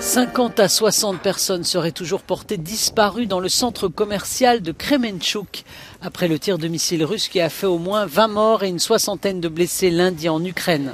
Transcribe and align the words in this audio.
50 0.00 0.58
à 0.60 0.68
60 0.68 1.20
personnes 1.20 1.62
seraient 1.62 1.92
toujours 1.92 2.22
portées 2.22 2.56
disparues 2.56 3.26
dans 3.26 3.38
le 3.38 3.50
centre 3.50 3.86
commercial 3.86 4.62
de 4.62 4.72
Kremenchuk 4.72 5.64
après 6.00 6.26
le 6.26 6.38
tir 6.38 6.56
de 6.56 6.68
missile 6.68 7.04
russe 7.04 7.28
qui 7.28 7.38
a 7.38 7.50
fait 7.50 7.66
au 7.66 7.76
moins 7.76 8.06
20 8.06 8.28
morts 8.28 8.64
et 8.64 8.68
une 8.68 8.78
soixantaine 8.78 9.40
de 9.40 9.48
blessés 9.48 9.90
lundi 9.90 10.30
en 10.30 10.42
Ukraine. 10.42 10.92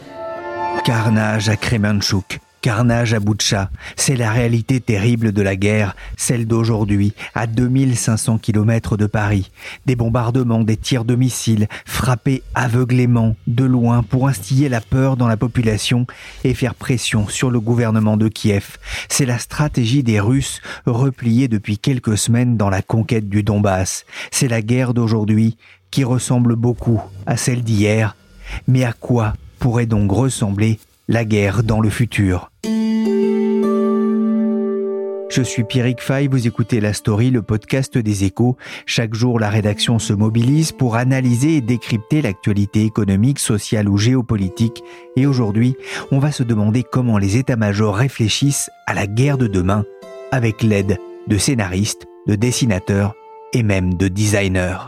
Carnage 0.85 1.49
à 1.49 1.57
Kremenchuk. 1.57 2.41
Carnage 2.67 3.15
à 3.15 3.21
Boutcha, 3.21 3.71
c'est 3.95 4.17
la 4.17 4.33
réalité 4.33 4.81
terrible 4.81 5.31
de 5.31 5.41
la 5.41 5.55
guerre, 5.55 5.95
celle 6.17 6.49
d'aujourd'hui, 6.49 7.15
à 7.37 7.47
2500 7.47 8.39
km 8.39 8.97
de 8.97 9.07
Paris. 9.07 9.53
Des 9.87 9.95
bombardements, 9.95 10.65
des 10.65 10.77
tirs 10.77 11.05
de 11.05 11.15
missiles, 11.15 11.69
frappés 11.85 12.43
aveuglément, 12.57 13.37
de 13.47 13.65
loin, 13.65 14.03
pour 14.03 14.27
instiller 14.27 14.69
la 14.69 14.81
peur 14.81 15.17
dans 15.17 15.29
la 15.29 15.37
population 15.37 16.09
et 16.43 16.55
faire 16.55 16.75
pression 16.75 17.29
sur 17.29 17.53
le 17.53 17.61
gouvernement 17.61 18.17
de 18.17 18.27
Kiev. 18.27 18.79
C'est 19.09 19.27
la 19.27 19.39
stratégie 19.39 20.03
des 20.03 20.19
Russes, 20.19 20.61
repliés 20.87 21.47
depuis 21.47 21.79
quelques 21.79 22.19
semaines 22.19 22.57
dans 22.57 22.69
la 22.69 22.83
conquête 22.83 23.29
du 23.29 23.45
Donbass. 23.45 24.05
C'est 24.33 24.49
la 24.49 24.61
guerre 24.61 24.93
d'aujourd'hui 24.93 25.57
qui 25.93 26.03
ressemble 26.03 26.57
beaucoup 26.57 27.01
à 27.27 27.37
celle 27.37 27.63
d'hier. 27.63 28.17
Mais 28.67 28.83
à 28.83 28.93
quoi 28.93 29.35
pourrait 29.61 29.87
donc 29.87 30.11
ressembler 30.11 30.81
la 31.07 31.25
guerre 31.25 31.63
dans 31.63 31.81
le 31.81 31.91
futur? 31.91 32.51
Je 35.37 35.43
suis 35.43 35.65
Pierrick 35.65 36.01
Fay, 36.01 36.29
vous 36.29 36.47
écoutez 36.47 36.81
La 36.81 36.95
Story, 36.95 37.31
le 37.31 37.43
podcast 37.43 37.99
des 37.99 38.25
échos. 38.25 38.57
Chaque 38.87 39.15
jour, 39.15 39.39
la 39.39 39.51
rédaction 39.51 39.99
se 39.99 40.15
mobilise 40.15 40.73
pour 40.73 40.97
analyser 40.97 41.57
et 41.57 41.61
décrypter 41.61 42.23
l'actualité 42.23 42.85
économique, 42.85 43.39
sociale 43.39 43.87
ou 43.87 43.99
géopolitique. 43.99 44.83
Et 45.15 45.27
aujourd'hui, 45.27 45.77
on 46.11 46.21
va 46.21 46.33
se 46.33 46.43
demander 46.43 46.85
comment 46.85 47.19
les 47.19 47.37
états-majors 47.37 47.97
réfléchissent 47.97 48.71
à 48.87 48.95
la 48.95 49.07
guerre 49.07 49.37
de 49.37 49.47
demain 49.47 49.85
avec 50.33 50.63
l'aide 50.63 50.97
de 51.29 51.37
scénaristes, 51.37 52.07
de 52.27 52.35
dessinateurs 52.35 53.15
et 53.53 53.63
même 53.63 53.93
de 53.93 54.09
designers. 54.09 54.79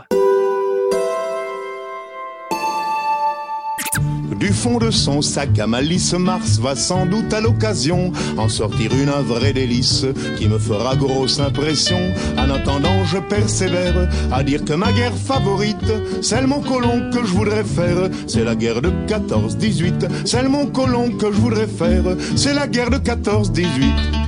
Du 4.37 4.53
fond 4.53 4.77
de 4.77 4.91
son 4.91 5.21
sac 5.21 5.57
à 5.59 5.67
malice, 5.67 6.13
Mars 6.13 6.59
va 6.59 6.75
sans 6.75 7.05
doute 7.05 7.33
à 7.33 7.41
l'occasion 7.41 8.11
en 8.37 8.47
sortir 8.47 8.91
une 8.93 9.09
un 9.09 9.21
vrai 9.21 9.53
délice 9.53 10.05
qui 10.37 10.47
me 10.47 10.57
fera 10.57 10.95
grosse 10.95 11.39
impression. 11.39 11.99
En 12.37 12.49
attendant, 12.49 13.03
je 13.05 13.17
persévère 13.17 14.09
à 14.31 14.43
dire 14.43 14.63
que 14.63 14.73
ma 14.73 14.91
guerre 14.91 15.15
favorite, 15.15 15.93
c'est 16.21 16.45
mon 16.45 16.61
colon 16.61 17.09
que 17.11 17.25
je 17.25 17.33
voudrais 17.33 17.63
faire. 17.63 18.09
C'est 18.27 18.43
la 18.43 18.55
guerre 18.55 18.81
de 18.81 18.91
14-18. 19.07 20.07
C'est 20.25 20.47
mon 20.47 20.67
colon 20.67 21.11
que 21.11 21.31
je 21.31 21.37
voudrais 21.37 21.67
faire. 21.67 22.03
C'est 22.35 22.53
la 22.53 22.67
guerre 22.67 22.89
de 22.89 22.97
14-18. 22.97 24.18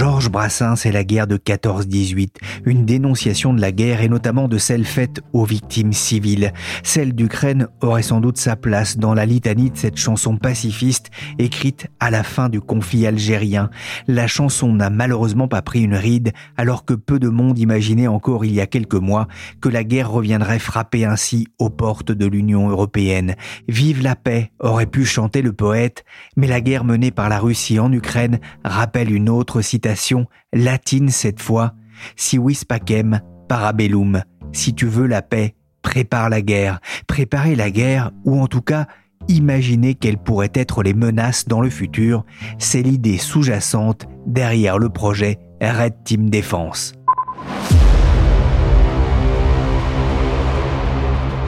Georges 0.00 0.30
Brassens 0.30 0.86
et 0.86 0.92
la 0.92 1.04
guerre 1.04 1.26
de 1.26 1.36
14-18, 1.36 2.30
une 2.64 2.86
dénonciation 2.86 3.52
de 3.52 3.60
la 3.60 3.70
guerre 3.70 4.00
et 4.00 4.08
notamment 4.08 4.48
de 4.48 4.56
celle 4.56 4.86
faite 4.86 5.20
aux 5.34 5.44
victimes 5.44 5.92
civiles. 5.92 6.54
Celle 6.82 7.12
d'Ukraine 7.12 7.68
aurait 7.82 8.00
sans 8.00 8.22
doute 8.22 8.38
sa 8.38 8.56
place 8.56 8.96
dans 8.96 9.12
la 9.12 9.26
litanie 9.26 9.70
de 9.70 9.76
cette 9.76 9.98
chanson 9.98 10.38
pacifiste 10.38 11.10
écrite 11.38 11.88
à 12.00 12.10
la 12.10 12.22
fin 12.22 12.48
du 12.48 12.62
conflit 12.62 13.06
algérien. 13.06 13.68
La 14.08 14.26
chanson 14.26 14.72
n'a 14.72 14.88
malheureusement 14.88 15.48
pas 15.48 15.60
pris 15.60 15.82
une 15.82 15.96
ride 15.96 16.32
alors 16.56 16.86
que 16.86 16.94
peu 16.94 17.18
de 17.18 17.28
monde 17.28 17.58
imaginait 17.58 18.06
encore 18.06 18.46
il 18.46 18.54
y 18.54 18.62
a 18.62 18.66
quelques 18.66 18.94
mois 18.94 19.28
que 19.60 19.68
la 19.68 19.84
guerre 19.84 20.10
reviendrait 20.10 20.60
frapper 20.60 21.04
ainsi 21.04 21.48
aux 21.58 21.68
portes 21.68 22.10
de 22.10 22.24
l'Union 22.24 22.70
européenne. 22.70 23.34
Vive 23.68 24.02
la 24.02 24.16
paix 24.16 24.50
aurait 24.60 24.86
pu 24.86 25.04
chanter 25.04 25.42
le 25.42 25.52
poète, 25.52 26.06
mais 26.38 26.46
la 26.46 26.62
guerre 26.62 26.84
menée 26.84 27.10
par 27.10 27.28
la 27.28 27.38
Russie 27.38 27.78
en 27.78 27.92
Ukraine 27.92 28.40
rappelle 28.64 29.12
une 29.12 29.28
autre 29.28 29.60
citation 29.60 29.89
latine 30.52 31.08
cette 31.08 31.40
fois, 31.40 31.74
si 32.16 32.38
vis 32.38 32.64
pacem, 32.64 33.20
parabellum, 33.48 34.22
si 34.52 34.74
tu 34.74 34.86
veux 34.86 35.06
la 35.06 35.22
paix, 35.22 35.54
prépare 35.82 36.28
la 36.28 36.42
guerre, 36.42 36.80
préparer 37.06 37.56
la 37.56 37.70
guerre, 37.70 38.10
ou 38.24 38.40
en 38.40 38.46
tout 38.46 38.62
cas, 38.62 38.86
imaginer 39.28 39.94
quelles 39.94 40.18
pourraient 40.18 40.52
être 40.54 40.82
les 40.82 40.94
menaces 40.94 41.46
dans 41.46 41.60
le 41.60 41.70
futur, 41.70 42.24
c'est 42.58 42.82
l'idée 42.82 43.18
sous-jacente 43.18 44.06
derrière 44.26 44.78
le 44.78 44.88
projet 44.88 45.38
Red 45.60 46.04
Team 46.04 46.30
Défense. 46.30 46.94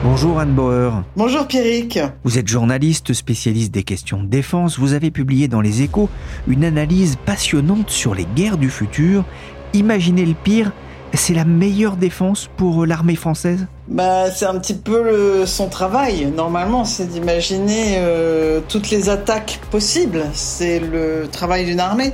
Bonjour 0.03 0.37
Anne 0.37 0.51
Bauer. 0.51 1.01
Bonjour 1.15 1.47
Pierrick. 1.47 1.97
Vous 2.25 2.37
êtes 2.37 2.49
journaliste 2.49 3.13
spécialiste 3.13 3.73
des 3.73 3.83
questions 3.83 4.21
de 4.21 4.27
défense. 4.27 4.77
Vous 4.77 4.91
avez 4.91 5.11
publié 5.11 5.47
dans 5.47 5.61
Les 5.61 5.81
Échos 5.81 6.09
une 6.45 6.65
analyse 6.65 7.15
passionnante 7.25 7.89
sur 7.89 8.13
les 8.13 8.25
guerres 8.35 8.57
du 8.57 8.69
futur. 8.69 9.23
Imaginez 9.71 10.25
le 10.25 10.33
pire, 10.33 10.73
c'est 11.13 11.33
la 11.33 11.45
meilleure 11.45 11.95
défense 11.95 12.49
pour 12.57 12.85
l'armée 12.85 13.15
française? 13.15 13.65
Bah, 13.87 14.29
c'est 14.29 14.45
un 14.45 14.59
petit 14.59 14.73
peu 14.73 15.45
son 15.45 15.69
travail. 15.69 16.25
Normalement, 16.35 16.83
c'est 16.83 17.05
d'imaginer 17.05 17.95
euh, 17.99 18.59
toutes 18.67 18.89
les 18.89 19.07
attaques 19.07 19.61
possibles. 19.71 20.25
C'est 20.33 20.79
le 20.79 21.29
travail 21.31 21.63
d'une 21.63 21.79
armée. 21.79 22.11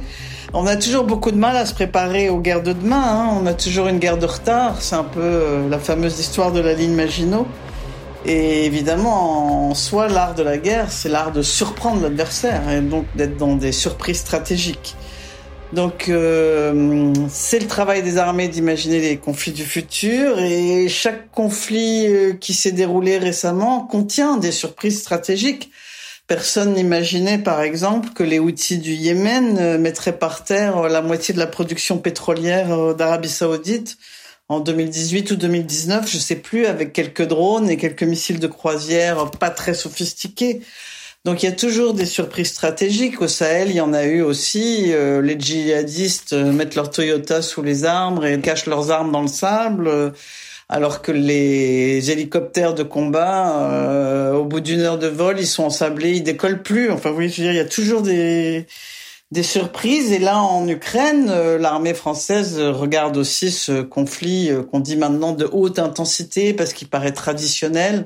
On 0.54 0.68
a 0.68 0.76
toujours 0.76 1.06
beaucoup 1.06 1.32
de 1.32 1.38
mal 1.38 1.56
à 1.58 1.66
se 1.66 1.74
préparer 1.74 2.30
aux 2.30 2.40
guerres 2.40 2.62
de 2.62 2.74
demain. 2.74 3.02
Hein. 3.04 3.30
On 3.42 3.48
a 3.48 3.56
toujours 3.56 3.88
une 3.88 3.98
guerre 3.98 4.20
de 4.20 4.28
retard. 4.28 4.76
C'est 4.80 4.96
un 4.96 5.04
peu 5.04 5.22
euh, 5.22 5.70
la 5.70 5.80
fameuse 5.80 6.20
histoire 6.20 6.52
de 6.52 6.60
la 6.60 6.76
ligne 6.76 6.94
Maginot. 6.94 7.48
Et 8.26 8.66
évidemment, 8.66 9.70
en 9.70 9.76
soi, 9.76 10.10
l'art 10.10 10.36
de 10.36 10.44
la 10.44 10.58
guerre, 10.58 10.92
c'est 10.92 11.10
l'art 11.10 11.32
de 11.32 11.42
surprendre 11.42 12.02
l'adversaire 12.02 12.70
et 12.70 12.82
donc 12.82 13.06
d'être 13.16 13.38
dans 13.38 13.56
des 13.56 13.72
surprises 13.72 14.20
stratégiques. 14.20 14.96
Donc, 15.72 16.10
euh, 16.10 17.14
c'est 17.30 17.60
le 17.60 17.68
travail 17.68 18.02
des 18.02 18.18
armées 18.18 18.48
d'imaginer 18.48 19.00
les 19.00 19.18
conflits 19.18 19.52
du 19.52 19.64
futur 19.64 20.40
et 20.40 20.90
chaque 20.90 21.32
conflit 21.32 22.08
euh, 22.08 22.34
qui 22.34 22.56
s'est 22.56 22.72
déroulé 22.72 23.20
récemment 23.20 23.82
contient 23.82 24.38
des 24.38 24.52
surprises 24.52 25.00
stratégiques. 25.00 25.70
Personne 26.26 26.74
n'imaginait, 26.74 27.38
par 27.38 27.62
exemple, 27.62 28.10
que 28.16 28.24
les 28.24 28.40
outils 28.40 28.80
du 28.80 28.94
Yémen 28.94 29.58
euh, 29.60 29.78
mettraient 29.78 30.18
par 30.18 30.44
terre 30.44 30.90
la 30.90 31.04
moitié 31.04 31.36
de 31.36 31.40
la 31.40 31.48
production 31.48 32.00
pétrolière 32.00 32.96
d'Arabie 32.96 33.30
Saoudite 33.30 33.98
en 34.50 34.60
2018 34.60 35.32
ou 35.32 35.36
2019, 35.36 36.10
je 36.12 36.18
sais 36.18 36.36
plus, 36.36 36.66
avec 36.66 36.92
quelques 36.92 37.26
drones 37.26 37.70
et 37.70 37.78
quelques 37.78 38.04
missiles 38.04 38.40
de 38.40 38.48
croisière 38.48 39.30
pas 39.32 39.52
très 39.52 39.76
sophistiqués. 39.76 40.62
Donc 41.26 41.44
il 41.44 41.48
y 41.48 41.50
a 41.50 41.56
toujours 41.56 41.94
des 41.94 42.06
surprises 42.06 42.50
stratégiques. 42.50 43.22
Au 43.22 43.28
Sahel, 43.28 43.70
il 43.70 43.76
y 43.76 43.82
en 43.82 43.94
a 43.94 44.06
eu 44.06 44.22
aussi. 44.22 44.86
Euh, 44.88 45.22
les 45.22 45.40
djihadistes 45.40 46.34
euh, 46.34 46.52
mettent 46.52 46.76
leurs 46.76 46.90
Toyota 46.90 47.42
sous 47.42 47.62
les 47.62 47.86
arbres 47.86 48.26
et 48.26 48.40
cachent 48.40 48.66
leurs 48.66 48.90
armes 48.90 49.12
dans 49.12 49.22
le 49.22 49.28
sable, 49.28 49.88
euh, 49.88 50.10
alors 50.70 51.02
que 51.04 51.12
les 51.12 52.10
hélicoptères 52.10 52.74
de 52.74 52.84
combat, 52.84 54.32
au 54.36 54.46
bout 54.46 54.62
d'une 54.62 54.82
heure 54.82 55.00
de 55.00 55.08
vol, 55.08 55.40
ils 55.40 55.48
sont 55.48 55.64
ensablés, 55.64 56.12
ils 56.18 56.24
décollent 56.24 56.62
plus. 56.62 56.92
Enfin, 56.92 57.10
vous 57.10 57.16
voyez, 57.16 57.30
je 57.30 57.38
veux 57.38 57.44
dire, 57.44 57.54
il 57.54 57.58
y 57.58 57.60
a 57.60 57.66
toujours 57.66 58.02
des 58.02 58.66
des 59.32 59.44
surprises. 59.44 60.12
Et 60.12 60.20
là, 60.20 60.42
en 60.42 60.68
Ukraine, 60.68 61.28
euh, 61.30 61.58
l'armée 61.58 61.94
française 61.94 62.60
regarde 62.60 63.18
aussi 63.18 63.52
ce 63.52 63.82
conflit 63.82 64.50
euh, 64.50 64.64
qu'on 64.64 64.80
dit 64.80 64.98
maintenant 64.98 65.34
de 65.34 65.48
haute 65.52 65.80
intensité 65.80 66.54
parce 66.54 66.74
qu'il 66.74 66.88
paraît 66.90 67.14
traditionnel, 67.14 68.06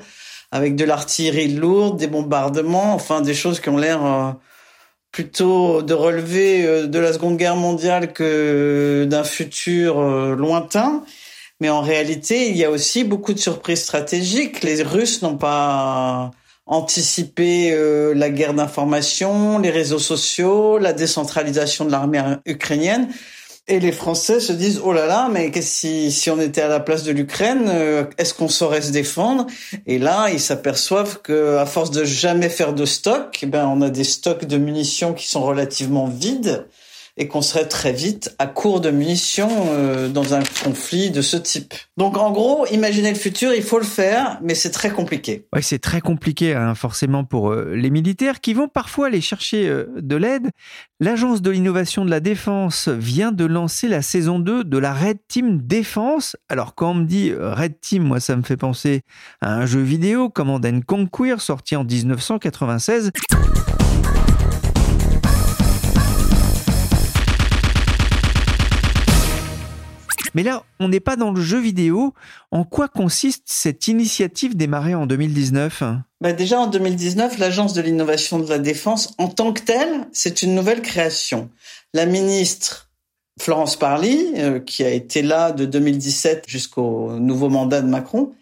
avec 0.52 0.76
de 0.76 0.86
l'artillerie 0.86 1.54
lourde, 1.54 1.98
des 1.98 2.08
bombardements, 2.08 2.94
enfin 2.94 3.22
des 3.22 3.34
choses 3.34 3.60
qui 3.60 3.70
ont 3.70 3.78
l'air 3.78 4.06
euh, 4.06 4.32
plutôt 5.12 5.82
de 5.82 5.94
relever 5.94 6.88
de 6.88 7.00
la 7.00 7.14
Seconde 7.14 7.38
Guerre 7.38 7.56
mondiale 7.56 8.14
que 8.14 9.06
d'un 9.08 9.24
futur 9.24 10.02
lointain. 10.36 11.04
Mais 11.60 11.70
en 11.70 11.82
réalité, 11.82 12.50
il 12.50 12.58
y 12.58 12.66
a 12.66 12.72
aussi 12.72 13.04
beaucoup 13.04 13.34
de 13.34 13.40
surprises 13.40 13.84
stratégiques. 13.84 14.64
Les 14.64 14.82
Russes 14.82 15.22
n'ont 15.22 15.38
pas 15.38 16.32
anticiper 16.66 17.72
euh, 17.72 18.14
la 18.14 18.30
guerre 18.30 18.54
d'information, 18.54 19.60
les 19.60 19.70
réseaux 19.70 20.00
sociaux, 20.00 20.78
la 20.78 20.94
décentralisation 20.94 21.86
de 21.86 21.92
l'armée 21.92 22.22
ukrainienne. 22.46 23.10
Et 23.70 23.80
les 23.80 23.94
Français 23.94 24.42
se 24.42 24.52
disent 24.52 24.82
oh 24.84 24.92
là 24.92 25.06
là, 25.06 25.30
mais 25.32 25.50
si 25.62 26.12
si 26.12 26.30
on 26.30 26.40
était 26.40 26.62
à 26.62 26.68
la 26.68 26.82
place 26.82 27.04
de 27.04 27.14
l'Ukraine, 27.14 27.70
euh, 27.70 28.04
est-ce 28.18 28.34
qu'on 28.34 28.50
saurait 28.50 28.82
se 28.82 28.92
défendre? 28.92 29.48
Et 29.88 30.00
là, 30.00 30.28
ils 30.30 30.42
s'aperçoivent 30.42 31.22
que 31.22 31.58
à 31.58 31.66
force 31.66 31.90
de 31.92 32.04
jamais 32.04 32.50
faire 32.50 32.74
de 32.74 32.86
stock, 32.86 33.40
eh 33.42 33.46
ben 33.46 33.66
on 33.66 33.82
a 33.82 33.90
des 33.90 34.04
stocks 34.04 34.44
de 34.44 34.58
munitions 34.58 35.14
qui 35.14 35.28
sont 35.28 35.44
relativement 35.44 36.08
vides 36.08 36.66
et 37.16 37.28
qu'on 37.28 37.42
serait 37.42 37.68
très 37.68 37.94
vite 37.94 38.36
à 38.40 38.48
court 38.48 38.82
de 38.82 38.90
munitions 38.90 39.68
euh, 39.70 40.10
dans 40.10 40.34
un 40.34 40.42
conflit 40.64 41.12
de 41.12 41.22
ce 41.22 41.38
type. 41.38 41.74
Donc 41.96 42.18
en 42.18 42.32
gros, 42.32 42.66
imaginer 42.68 43.10
le 43.10 43.18
futur, 43.18 43.54
il 43.54 43.62
faut 43.62 43.78
le 43.78 43.86
faire, 43.86 44.40
mais 44.42 44.56
c'est 44.56 44.72
très 44.72 44.90
compliqué. 44.90 45.46
Oui, 45.54 45.62
c'est 45.62 45.80
très 45.80 46.02
compliqué 46.02 46.56
hein, 46.56 46.74
forcément 46.74 47.24
pour 47.24 47.52
euh, 47.52 47.76
les 47.76 47.92
militaires 47.92 48.42
qui 48.42 48.54
vont 48.54 48.68
parfois 48.68 49.08
aller 49.08 49.22
chercher 49.22 49.68
euh, 49.68 49.86
de 49.98 50.16
l'aide. 50.16 50.50
L'Agence 51.00 51.42
de 51.42 51.52
l'innovation 51.52 52.04
de 52.04 52.10
la 52.10 52.20
défense 52.20 52.88
vient 52.88 53.32
de 53.32 53.46
lancer 53.46 53.88
la 53.88 54.02
saison 54.02 54.40
2 54.40 54.64
de 54.64 54.78
la 54.78 54.94
Red 54.94 55.20
Team 55.28 55.60
Défense. 55.62 56.36
Alors 56.50 56.74
quand 56.74 56.92
on 56.92 56.96
me 56.96 57.06
dit 57.06 57.32
Red 57.34 57.80
Team, 57.80 58.04
moi 58.04 58.20
ça 58.20 58.36
me 58.36 58.42
fait 58.42 58.58
penser 58.58 59.02
à 59.42 59.54
un 59.54 59.66
jeu 59.66 59.82
vidéo, 59.82 60.30
Command 60.30 60.66
and 60.66 60.82
Conquer, 60.88 61.36
sorti 61.40 61.76
en 61.76 61.84
1996. 61.84 63.12
Mais 70.34 70.44
là, 70.44 70.64
on 70.80 70.90
n'est 70.90 71.00
pas 71.00 71.16
dans 71.16 71.32
le 71.32 71.42
jeu 71.42 71.60
vidéo. 71.60 72.14
En 72.52 72.64
quoi 72.64 72.88
consiste 72.88 73.44
cette 73.46 73.88
initiative 73.88 74.56
démarrée 74.56 74.96
en 74.96 75.06
2019 75.06 75.84
bah 76.22 76.34
Déjà 76.34 76.60
en 76.60 76.68
2019, 76.68 77.38
l'Agence 77.38 77.74
de 77.74 77.82
l'innovation 77.82 78.40
de 78.40 78.50
la 78.50 78.60
défense, 78.60 79.14
en 79.18 79.28
tant 79.28 79.54
que 79.54 79.62
telle, 79.62 80.08
c'est 80.12 80.42
une 80.42 80.56
nouvelle 80.56 80.82
création. 80.82 81.50
La 81.94 82.06
ministre 82.06 82.90
Florence 83.40 83.76
Parly, 83.76 84.34
euh, 84.38 84.60
qui 84.60 84.84
a 84.84 84.90
été 84.90 85.22
là 85.22 85.52
de 85.52 85.66
2017 85.66 86.46
jusqu'au 86.48 87.14
nouveau 87.20 87.50
mandat 87.50 87.82
de 87.82 87.88
Macron, 87.88 88.34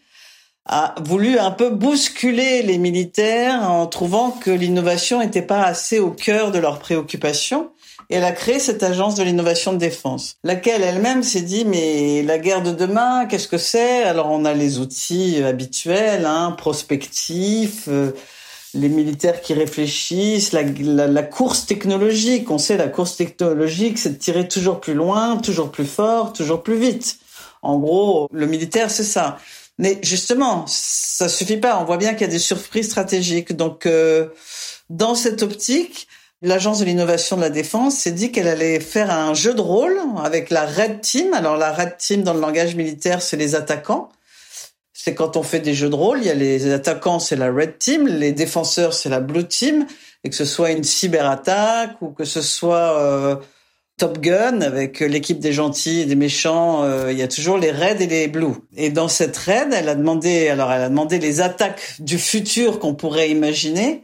a 0.66 0.96
voulu 1.02 1.40
un 1.40 1.52
peu 1.52 1.70
bousculer 1.70 2.62
les 2.62 2.78
militaires 2.78 3.70
en 3.70 3.88
trouvant 3.88 4.32
que 4.32 4.52
l'innovation 4.52 5.20
n'était 5.20 5.42
pas 5.42 5.64
assez 5.64 6.00
au 6.00 6.12
cœur 6.12 6.52
de 6.52 6.60
leurs 6.60 6.80
préoccupations 6.80 7.72
et 8.12 8.16
elle 8.16 8.26
a 8.26 8.34
créé 8.34 8.60
cette 8.60 8.84
agence 8.84 9.16
de 9.16 9.24
l'innovation 9.24 9.72
de 9.72 9.78
défense, 9.78 10.36
laquelle 10.44 10.84
elle-même 10.84 11.24
s'est 11.24 11.42
dit 11.42 11.64
mais 11.64 12.22
la 12.24 12.38
guerre 12.38 12.62
de 12.62 12.72
demain, 12.72 13.26
qu'est-ce 13.26 13.48
que 13.48 13.58
c'est? 13.58 14.04
Alors 14.04 14.30
on 14.30 14.44
a 14.44 14.54
les 14.54 14.80
outils 14.80 15.42
habituels, 15.42 16.26
hein, 16.26 16.52
prospectifs. 16.58 17.86
Euh, 17.88 18.12
les 18.74 18.88
militaires 18.88 19.42
qui 19.42 19.54
réfléchissent, 19.54 20.54
la, 20.54 20.64
la, 20.64 21.24
course 21.24 21.66
technologique. 21.66 22.50
On 22.52 22.58
sait 22.58 22.78
la 22.78 22.88
course 22.88 23.18
technologique, 23.18 23.98
c'est 23.98 24.12
de 24.12 24.18
tirer 24.18 24.48
toujours 24.48 24.80
plus 24.80 24.94
loin, 24.94 25.38
toujours 25.38 25.72
plus 25.72 25.86
fort, 25.86 26.32
toujours 26.32 26.64
plus 26.64 26.78
vite. 26.78 27.18
En 27.64 27.78
gros, 27.80 28.30
le 28.32 28.46
militaire, 28.46 28.90
c'est 28.90 29.04
ça. 29.04 29.38
Mais 29.78 30.00
justement, 30.04 30.64
ça 30.68 31.28
suffit 31.28 31.58
pas. 31.58 31.80
On 31.82 31.84
voit 31.84 31.98
bien 31.98 32.14
qu'il 32.14 32.22
y 32.22 32.30
a 32.30 32.32
des 32.32 32.40
surprises 32.40 32.86
stratégiques. 32.86 33.52
Donc, 33.54 33.86
euh, 33.86 34.30
dans 34.90 35.16
cette 35.16 35.44
optique, 35.44 36.08
L'agence 36.44 36.80
de 36.80 36.86
l'innovation 36.86 37.36
de 37.36 37.42
la 37.42 37.52
défense 37.52 37.96
s'est 37.98 38.12
dit 38.12 38.32
qu'elle 38.32 38.48
allait 38.48 38.80
faire 38.80 39.12
un 39.12 39.36
jeu 39.36 39.54
de 39.54 39.62
rôle 39.62 40.00
avec 40.24 40.50
la 40.50 40.66
Red 40.66 41.02
Team. 41.02 41.36
Alors 41.36 41.56
la 41.56 41.72
Red 41.72 41.98
Team 41.98 42.24
dans 42.24 42.34
le 42.34 42.40
langage 42.40 42.76
militaire, 42.76 43.22
c'est 43.22 43.38
les 43.38 43.54
attaquants. 43.54 44.10
C'est 44.92 45.14
quand 45.14 45.38
on 45.38 45.44
fait 45.44 45.60
des 45.60 45.76
jeux 45.76 45.90
de 45.90 45.96
rôle, 45.96 46.18
il 46.20 46.26
y 46.26 46.32
a 46.32 46.36
les 46.36 46.72
attaquants, 46.72 47.20
c'est 47.20 47.36
la 47.36 47.52
Red 47.52 47.78
Team, 47.78 48.08
les 48.08 48.32
défenseurs, 48.32 48.94
c'est 48.94 49.10
la 49.10 49.20
Blue 49.20 49.48
Team, 49.48 49.86
et 50.24 50.30
que 50.30 50.36
ce 50.36 50.46
soit 50.46 50.72
une 50.72 50.84
cyberattaque 50.84 52.02
ou 52.02 52.10
que 52.10 52.26
ce 52.26 52.42
soit 52.42 53.00
euh, 53.00 53.36
Top 53.98 54.20
Gun 54.20 54.62
avec 54.62 55.00
l'équipe 55.00 55.40
des 55.40 55.54
gentils 55.54 56.02
et 56.02 56.06
des 56.06 56.16
méchants, 56.16 56.84
euh, 56.84 57.12
il 57.12 57.20
y 57.20 57.24
a 57.24 57.28
toujours 57.28 57.60
les 57.60 57.72
Red 57.72 58.02
et 58.02 58.08
les 58.08 58.28
Blue. 58.28 58.56
Et 58.76 58.90
dans 58.90 59.08
cette 59.08 59.38
Red, 59.38 59.74
elle 59.74 59.90
a 59.90 59.96
demandé, 59.96 60.50
alors 60.50 60.72
elle 60.72 60.82
a 60.82 60.90
demandé 60.90 61.20
les 61.20 61.40
attaques 61.40 61.98
du 62.00 62.18
futur 62.18 62.80
qu'on 62.80 62.96
pourrait 62.96 63.30
imaginer 63.30 64.04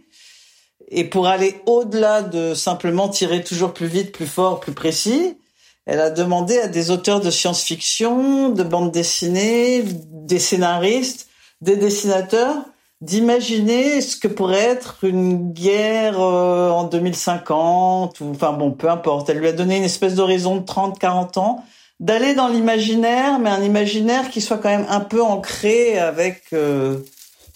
et 0.90 1.04
pour 1.04 1.28
aller 1.28 1.62
au-delà 1.66 2.22
de 2.22 2.54
simplement 2.54 3.10
tirer 3.10 3.44
toujours 3.44 3.74
plus 3.74 3.88
vite, 3.88 4.12
plus 4.12 4.26
fort, 4.26 4.60
plus 4.60 4.72
précis, 4.72 5.38
elle 5.86 6.02
a 6.02 6.10
demandé 6.10 6.58
à 6.60 6.68
des 6.68 6.92
auteurs 6.92 7.22
de 7.22 7.32
science-fiction, 7.32 8.50
de 8.50 8.64
bandes 8.64 8.92
dessinées, 8.92 9.84
des 9.86 10.40
scénaristes, 10.40 11.28
des 11.62 11.78
dessinateurs, 11.78 12.56
d'imaginer 13.02 14.02
ce 14.02 14.18
que 14.18 14.28
pourrait 14.28 14.64
être 14.64 15.04
une 15.04 15.54
guerre 15.54 16.20
euh, 16.20 16.70
en 16.70 16.84
2050 16.86 18.20
ou 18.22 18.32
enfin 18.32 18.54
bon 18.54 18.72
peu 18.72 18.90
importe. 18.90 19.30
Elle 19.30 19.38
lui 19.38 19.48
a 19.48 19.54
donné 19.54 19.78
une 19.78 19.84
espèce 19.84 20.16
d'horizon 20.16 20.58
de 20.58 20.66
30 20.66 21.00
40 21.00 21.38
ans 21.38 21.64
d'aller 22.00 22.34
dans 22.34 22.48
l'imaginaire 22.48 23.40
mais 23.40 23.50
un 23.50 23.64
imaginaire 23.64 24.30
qui 24.30 24.42
soit 24.42 24.58
quand 24.58 24.70
même 24.70 24.86
un 24.90 25.00
peu 25.00 25.22
ancré 25.22 25.98
avec 26.00 26.44
euh, 26.54 26.98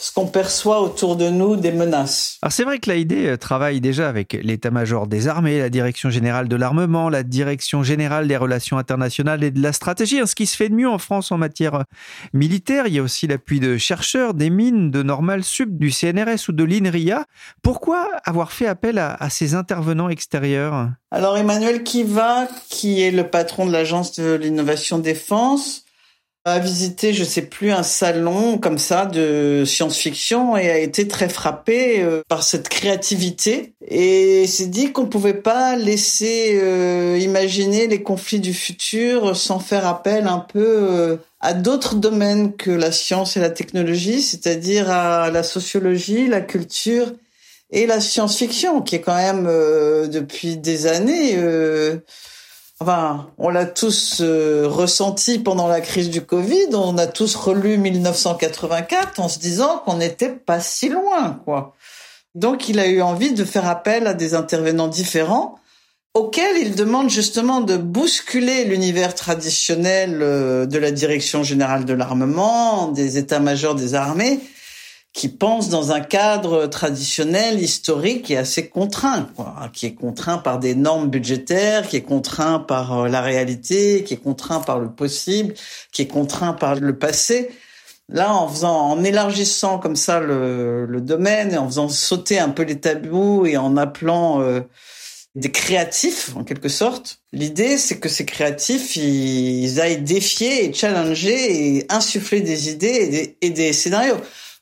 ce 0.02 0.12
qu'on 0.12 0.26
perçoit 0.26 0.82
autour 0.82 1.16
de 1.16 1.30
nous 1.30 1.56
des 1.58 1.72
menaces. 1.72 2.40
Alors 2.42 2.52
c'est 2.52 2.64
vrai 2.64 2.80
que 2.80 2.90
l'AID 2.90 3.38
travaille 3.38 3.82
déjà 3.82 4.10
avec 4.10 4.34
l'état-major 4.34 5.06
des 5.06 5.28
armées, 5.28 5.60
la 5.60 5.70
direction 5.70 6.10
générale 6.10 6.48
de 6.48 6.56
l'armement, 6.56 7.08
la 7.08 7.22
direction 7.22 7.84
générale 7.84 8.28
des 8.28 8.36
relations 8.36 8.80
internationales 8.80 9.44
et 9.44 9.52
de 9.52 9.62
la 9.62 9.74
stratégie. 9.74 10.20
Ce 10.26 10.34
qui 10.34 10.48
se 10.48 10.58
fait 10.58 10.70
de 10.70 10.74
mieux 10.74 10.90
en 10.90 10.98
France 10.98 11.32
en 11.32 11.38
matière 11.38 11.84
militaire, 12.34 12.88
il 12.88 12.96
y 12.96 13.00
a 13.00 13.04
aussi 13.04 13.28
l'appui 13.28 13.60
de 13.60 13.78
chercheurs, 13.78 14.34
des 14.34 14.50
mines, 14.50 14.90
de 14.90 15.04
Normal 15.04 15.44
Sub, 15.44 15.78
du 15.78 15.92
CNRS 15.92 16.50
ou 16.50 16.52
de 16.52 16.64
l'INRIA. 16.64 17.26
Pourquoi 17.62 18.10
avoir 18.26 18.52
fait 18.52 18.66
appel 18.66 18.98
à, 18.98 19.14
à 19.14 19.30
ces 19.30 19.54
intervenants 19.54 20.10
extérieurs? 20.10 20.90
Alors 21.12 21.38
Emmanuel 21.38 21.84
Kiva, 21.84 22.48
qui 22.70 23.04
est 23.04 23.12
le 23.12 23.28
patron 23.30 23.68
de 23.68 23.72
l'agence 23.72 24.16
de 24.16 24.34
l'innovation 24.34 24.98
défense, 24.98 25.86
a 26.44 26.58
visité, 26.58 27.14
je 27.14 27.24
sais 27.24 27.44
plus, 27.44 27.72
un 27.72 27.84
salon 27.84 28.58
comme 28.58 28.80
ça 28.80 29.06
de 29.06 29.64
science-fiction 29.64 30.58
et 30.58 30.72
a 30.72 30.80
été 30.80 31.08
très 31.08 31.30
frappé 31.30 32.02
euh, 32.02 32.24
par 32.28 32.42
cette 32.42 32.68
créativité. 32.68 33.74
Et 33.88 34.48
s'est 34.48 34.66
dit 34.66 34.92
qu'on 34.92 35.06
pouvait 35.06 35.36
pas 35.36 35.76
laisser 35.76 36.60
euh, 36.60 37.20
imaginer 37.22 37.86
les 37.86 38.02
conflits 38.02 38.40
du 38.40 38.56
futur 38.56 39.38
sans 39.38 39.60
faire 39.60 39.86
appel 39.86 40.26
un 40.26 40.40
peu 40.40 40.66
euh, 40.66 41.18
à 41.42 41.54
d'autres 41.54 41.96
domaines 41.96 42.56
que 42.56 42.72
la 42.72 42.92
science 42.92 43.38
et 43.38 43.40
la 43.40 43.52
technologie, 43.52 44.22
c'est-à-dire 44.22 44.90
à 44.90 45.30
la 45.30 45.44
sociologie, 45.44 46.28
la 46.28 46.42
culture 46.42 47.12
et 47.70 47.86
la 47.86 48.02
science-fiction, 48.02 48.82
qui 48.82 48.96
est 48.96 49.02
quand 49.02 49.16
même 49.16 49.46
depuis 50.10 50.58
des 50.58 50.88
années 50.88 51.38
On 53.38 53.50
l'a 53.50 53.66
tous 53.66 54.22
euh, 54.22 54.68
ressenti 54.68 55.38
pendant 55.40 55.68
la 55.68 55.82
crise 55.82 56.10
du 56.10 56.22
Covid. 56.22 56.70
On 56.74 56.98
a 56.98 57.06
tous 57.06 57.36
relu 57.36 57.78
1984 57.78 59.20
en 59.20 59.30
se 59.30 59.40
disant 59.40 59.82
qu'on 59.86 59.98
n'était 59.98 60.30
pas 60.32 60.60
si 60.60 60.90
loin, 60.90 61.40
quoi. 61.46 61.76
Donc, 62.34 62.70
il 62.70 62.80
a 62.80 62.88
eu 62.88 63.02
envie 63.02 63.34
de 63.34 63.44
faire 63.44 63.68
appel 63.68 64.08
à 64.08 64.14
des 64.14 64.34
intervenants 64.34 64.88
différents 64.88 65.60
auxquels 66.14 66.58
il 66.58 66.76
demande 66.76 67.10
justement 67.10 67.62
de 67.62 67.78
bousculer 67.78 68.66
l'univers 68.66 69.16
traditionnel 69.16 70.20
euh, 70.22 70.66
de 70.66 70.78
la 70.78 70.92
Direction 70.92 71.44
générale 71.44 71.86
de 71.86 71.94
l'armement, 71.94 72.88
des 72.88 73.18
états-majors 73.18 73.76
des 73.76 73.96
armées, 73.96 74.40
qui 75.14 75.28
pense 75.28 75.70
dans 75.70 75.92
un 75.92 76.00
cadre 76.00 76.68
traditionnel, 76.68 77.62
historique 77.62 78.32
et 78.32 78.38
assez 78.38 78.70
contraint, 78.70 79.28
quoi, 79.36 79.70
qui 79.74 79.86
est 79.86 79.94
contraint 79.94 80.38
par 80.38 80.58
des 80.58 80.74
normes 80.74 81.10
budgétaires, 81.10 81.88
qui 81.88 81.98
est 81.98 82.02
contraint 82.02 82.60
par 82.60 82.98
euh, 82.98 83.08
la 83.10 83.22
réalité, 83.22 84.04
qui 84.04 84.14
est 84.14 84.24
contraint 84.24 84.62
par 84.62 84.80
le 84.80 84.90
possible, 84.90 85.54
qui 85.92 86.04
est 86.04 86.08
contraint 86.08 86.54
par 86.54 86.76
le 86.76 86.98
passé. 86.98 87.50
Là, 88.08 88.34
en 88.34 88.48
faisant, 88.48 88.90
en 88.90 89.04
élargissant 89.04 89.80
comme 89.80 89.96
ça 89.96 90.20
le, 90.20 90.86
le 90.86 91.02
domaine, 91.02 91.54
et 91.54 91.58
en 91.58 91.68
faisant 91.68 91.90
sauter 91.90 92.40
un 92.40 92.50
peu 92.50 92.64
les 92.64 92.80
tabous 92.80 93.46
et 93.46 93.58
en 93.58 93.76
appelant 93.76 94.42
euh, 94.42 94.62
des 95.36 95.52
créatifs 95.52 96.36
en 96.36 96.44
quelque 96.44 96.70
sorte. 96.70 97.20
L'idée, 97.34 97.78
c'est 97.78 98.00
que 98.00 98.10
ces 98.10 98.26
créatifs, 98.26 98.96
ils, 98.96 99.80
aillent 99.80 100.02
défier 100.02 100.66
et 100.66 100.74
challenger 100.74 101.78
et 101.78 101.86
insuffler 101.90 102.42
des 102.42 102.70
idées 102.70 102.88
et 102.88 103.08
des, 103.08 103.38
et 103.42 103.50
des 103.50 103.74
scénarios 103.74 104.18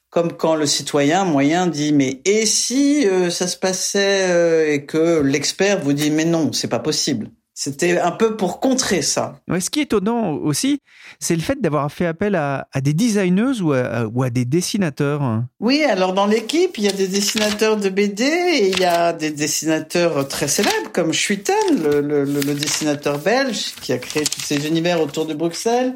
comme 0.10 0.34
quand 0.34 0.56
le 0.56 0.66
citoyen 0.66 1.24
moyen 1.26 1.68
dit 1.68 1.94
mais 1.94 2.22
et 2.26 2.46
si 2.46 3.08
euh, 3.08 3.30
ça 3.30 3.48
se 3.48 3.58
passait 3.58 4.28
euh, 4.30 4.74
et 4.74 4.86
que 4.86 5.22
l'expert 5.22 5.82
vous 5.82 5.94
dit 5.94 6.12
mais 6.12 6.26
non, 6.26 6.52
c'est 6.54 6.68
pas 6.68 6.80
possible. 6.80 7.30
C'était 7.62 8.00
un 8.00 8.12
peu 8.12 8.38
pour 8.38 8.62
contrer 8.62 9.02
ça. 9.02 9.42
ce 9.50 9.70
qui 9.70 9.82
est 9.82 9.84
étonnant 9.84 10.32
aussi, 10.32 10.80
c'est 11.20 11.36
le 11.36 11.42
fait 11.42 11.60
d'avoir 11.60 11.92
fait 11.92 12.06
appel 12.06 12.36
à, 12.36 12.66
des 12.82 12.94
designeuses 12.94 13.62
ou 13.62 13.74
à, 13.74 14.06
ou 14.06 14.24
à, 14.24 14.30
des 14.30 14.46
dessinateurs. 14.46 15.44
Oui, 15.60 15.84
alors 15.84 16.14
dans 16.14 16.26
l'équipe, 16.26 16.78
il 16.78 16.86
y 16.86 16.88
a 16.88 16.94
des 16.94 17.10
dessinateurs 17.10 17.76
de 17.76 17.90
BD 17.90 18.24
et 18.24 18.70
il 18.70 18.80
y 18.80 18.86
a 18.86 19.12
des 19.12 19.32
dessinateurs 19.32 20.26
très 20.30 20.48
célèbres 20.48 20.94
comme 20.94 21.12
Schuiten, 21.12 21.84
le, 21.84 22.00
le, 22.00 22.24
le 22.24 22.54
dessinateur 22.54 23.20
belge 23.20 23.74
qui 23.82 23.92
a 23.92 23.98
créé 23.98 24.24
tous 24.24 24.40
ces 24.40 24.66
univers 24.66 25.02
autour 25.02 25.26
de 25.26 25.34
Bruxelles. 25.34 25.96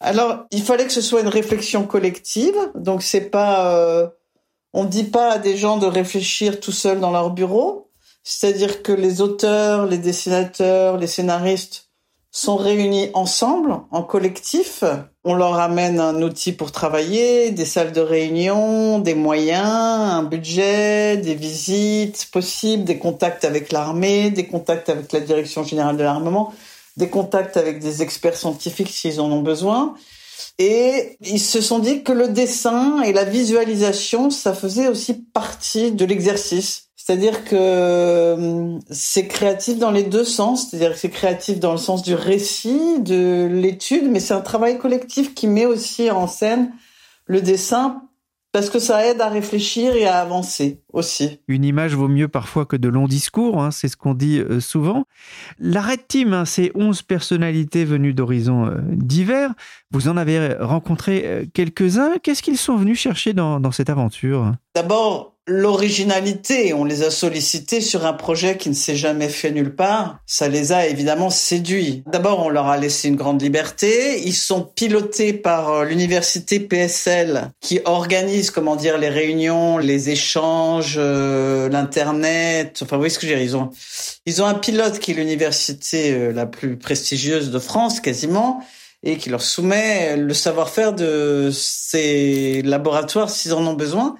Alors, 0.00 0.46
il 0.50 0.62
fallait 0.62 0.86
que 0.86 0.92
ce 0.92 1.00
soit 1.00 1.20
une 1.20 1.28
réflexion 1.28 1.86
collective. 1.86 2.56
Donc, 2.74 3.02
c'est 3.02 3.30
pas, 3.30 3.74
euh, 3.74 4.08
on 4.72 4.84
dit 4.84 5.04
pas 5.04 5.32
à 5.32 5.38
des 5.38 5.56
gens 5.56 5.76
de 5.76 5.86
réfléchir 5.86 6.60
tout 6.60 6.72
seuls 6.72 7.00
dans 7.00 7.10
leur 7.10 7.30
bureau. 7.30 7.90
C'est-à-dire 8.22 8.82
que 8.82 8.92
les 8.92 9.20
auteurs, 9.20 9.86
les 9.86 9.98
dessinateurs, 9.98 10.98
les 10.98 11.06
scénaristes 11.06 11.88
sont 12.30 12.56
réunis 12.56 13.10
ensemble, 13.14 13.74
en 13.90 14.02
collectif. 14.02 14.84
On 15.24 15.34
leur 15.34 15.58
amène 15.58 15.98
un 15.98 16.20
outil 16.22 16.52
pour 16.52 16.70
travailler, 16.72 17.50
des 17.50 17.64
salles 17.64 17.92
de 17.92 18.00
réunion, 18.00 18.98
des 18.98 19.14
moyens, 19.14 19.66
un 19.66 20.22
budget, 20.22 21.16
des 21.16 21.34
visites 21.34 22.28
possibles, 22.30 22.84
des 22.84 22.98
contacts 22.98 23.44
avec 23.44 23.72
l'armée, 23.72 24.30
des 24.30 24.46
contacts 24.46 24.88
avec 24.88 25.10
la 25.12 25.20
direction 25.20 25.64
générale 25.64 25.96
de 25.96 26.02
l'armement, 26.02 26.52
des 26.98 27.08
contacts 27.08 27.56
avec 27.56 27.78
des 27.78 28.02
experts 28.02 28.36
scientifiques 28.36 28.90
s'ils 28.90 29.20
en 29.20 29.30
ont 29.30 29.40
besoin. 29.40 29.94
Et 30.58 31.16
ils 31.20 31.40
se 31.40 31.60
sont 31.60 31.78
dit 31.78 32.02
que 32.02 32.12
le 32.12 32.28
dessin 32.28 33.00
et 33.02 33.12
la 33.12 33.24
visualisation, 33.24 34.30
ça 34.30 34.52
faisait 34.52 34.88
aussi 34.88 35.14
partie 35.14 35.92
de 35.92 36.04
l'exercice. 36.04 36.88
C'est-à-dire 36.96 37.44
que 37.44 37.56
euh, 37.56 38.78
c'est 38.90 39.28
créatif 39.28 39.78
dans 39.78 39.92
les 39.92 40.02
deux 40.02 40.24
sens, 40.24 40.68
c'est-à-dire 40.68 40.92
que 40.92 40.98
c'est 40.98 41.08
créatif 41.08 41.60
dans 41.60 41.72
le 41.72 41.78
sens 41.78 42.02
du 42.02 42.14
récit, 42.14 42.98
de 42.98 43.48
l'étude, 43.50 44.10
mais 44.10 44.20
c'est 44.20 44.34
un 44.34 44.42
travail 44.42 44.78
collectif 44.78 45.34
qui 45.34 45.46
met 45.46 45.64
aussi 45.64 46.10
en 46.10 46.26
scène 46.26 46.72
le 47.26 47.40
dessin 47.40 48.02
parce 48.52 48.70
que 48.70 48.78
ça 48.78 49.06
aide 49.06 49.20
à 49.20 49.28
réfléchir 49.28 49.94
et 49.94 50.06
à 50.06 50.20
avancer 50.20 50.80
aussi. 50.92 51.40
Une 51.48 51.64
image 51.64 51.94
vaut 51.94 52.08
mieux 52.08 52.28
parfois 52.28 52.66
que 52.66 52.76
de 52.76 52.88
longs 52.88 53.08
discours, 53.08 53.62
hein, 53.62 53.70
c'est 53.70 53.88
ce 53.88 53.96
qu'on 53.96 54.14
dit 54.14 54.40
euh, 54.40 54.60
souvent. 54.60 55.04
La 55.58 55.80
Red 55.80 56.06
Team, 56.08 56.32
hein, 56.32 56.44
c'est 56.44 56.72
11 56.74 57.02
personnalités 57.02 57.84
venues 57.84 58.14
d'horizons 58.14 58.66
euh, 58.66 58.78
divers. 58.92 59.54
Vous 59.90 60.08
en 60.08 60.16
avez 60.16 60.54
rencontré 60.60 61.48
quelques-uns. 61.54 62.18
Qu'est-ce 62.22 62.42
qu'ils 62.42 62.58
sont 62.58 62.76
venus 62.76 62.98
chercher 62.98 63.32
dans, 63.32 63.58
dans 63.58 63.72
cette 63.72 63.88
aventure? 63.88 64.52
D'abord, 64.74 65.37
l'originalité. 65.48 66.74
On 66.74 66.84
les 66.84 67.02
a 67.02 67.10
sollicités 67.10 67.80
sur 67.80 68.06
un 68.06 68.12
projet 68.12 68.56
qui 68.56 68.68
ne 68.68 68.74
s'est 68.74 68.96
jamais 68.96 69.28
fait 69.28 69.50
nulle 69.50 69.74
part. 69.74 70.18
Ça 70.26 70.48
les 70.48 70.72
a 70.72 70.86
évidemment 70.86 71.30
séduits. 71.30 72.04
D'abord, 72.06 72.44
on 72.44 72.50
leur 72.50 72.66
a 72.66 72.76
laissé 72.76 73.08
une 73.08 73.16
grande 73.16 73.42
liberté. 73.42 74.20
Ils 74.24 74.34
sont 74.34 74.62
pilotés 74.62 75.32
par 75.32 75.70
euh, 75.70 75.84
l'université 75.84 76.60
PSL 76.60 77.50
qui 77.60 77.80
organise, 77.84 78.50
comment 78.50 78.76
dire, 78.76 78.98
les 78.98 79.08
réunions, 79.08 79.78
les 79.78 80.10
échanges, 80.10 80.96
euh, 80.98 81.68
l'internet. 81.68 82.80
Enfin, 82.82 82.96
vous 82.96 83.00
voyez 83.00 83.14
ce 83.14 83.18
que 83.18 83.26
je 83.26 83.32
veux 83.32 83.38
dire. 83.38 83.44
Ils 83.44 83.56
ont, 83.56 83.70
ils 84.26 84.42
ont 84.42 84.46
un 84.46 84.54
pilote 84.54 84.98
qui 84.98 85.12
est 85.12 85.14
l'université 85.14 86.12
euh, 86.12 86.32
la 86.32 86.46
plus 86.46 86.76
prestigieuse 86.76 87.50
de 87.50 87.58
France, 87.58 88.00
quasiment 88.00 88.62
et 89.04 89.16
qui 89.16 89.30
leur 89.30 89.42
soumet 89.42 90.16
le 90.16 90.34
savoir-faire 90.34 90.92
de 90.92 91.50
ces 91.52 92.62
laboratoires 92.62 93.30
s'ils 93.30 93.54
en 93.54 93.64
ont 93.64 93.74
besoin. 93.74 94.16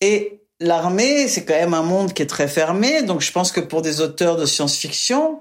Et 0.00 0.40
l'armée, 0.60 1.28
c'est 1.28 1.44
quand 1.44 1.54
même 1.54 1.74
un 1.74 1.82
monde 1.82 2.12
qui 2.12 2.22
est 2.22 2.26
très 2.26 2.48
fermé. 2.48 3.02
Donc, 3.02 3.20
je 3.20 3.32
pense 3.32 3.52
que 3.52 3.60
pour 3.60 3.82
des 3.82 4.00
auteurs 4.00 4.36
de 4.36 4.46
science-fiction, 4.46 5.40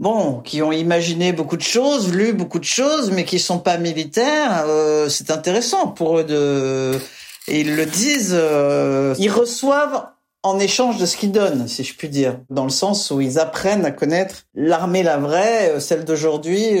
bon, 0.00 0.40
qui 0.40 0.62
ont 0.62 0.72
imaginé 0.72 1.32
beaucoup 1.32 1.56
de 1.56 1.62
choses, 1.62 2.12
lu 2.12 2.32
beaucoup 2.32 2.58
de 2.58 2.64
choses, 2.64 3.10
mais 3.10 3.24
qui 3.24 3.38
sont 3.38 3.58
pas 3.58 3.78
militaires, 3.78 4.64
euh, 4.66 5.08
c'est 5.08 5.30
intéressant 5.30 5.88
pour 5.88 6.18
eux 6.18 6.24
de. 6.24 6.98
Et 7.46 7.60
ils 7.60 7.76
le 7.76 7.86
disent. 7.86 8.34
Euh, 8.34 9.14
ils 9.18 9.30
reçoivent 9.30 10.06
en 10.42 10.58
échange 10.58 10.98
de 10.98 11.06
ce 11.06 11.16
qu'ils 11.16 11.32
donnent, 11.32 11.66
si 11.68 11.84
je 11.84 11.94
puis 11.94 12.10
dire, 12.10 12.38
dans 12.50 12.64
le 12.64 12.70
sens 12.70 13.10
où 13.10 13.22
ils 13.22 13.38
apprennent 13.38 13.86
à 13.86 13.90
connaître 13.90 14.44
l'armée 14.54 15.02
la 15.02 15.16
vraie, 15.16 15.70
euh, 15.70 15.80
celle 15.80 16.04
d'aujourd'hui, 16.04 16.80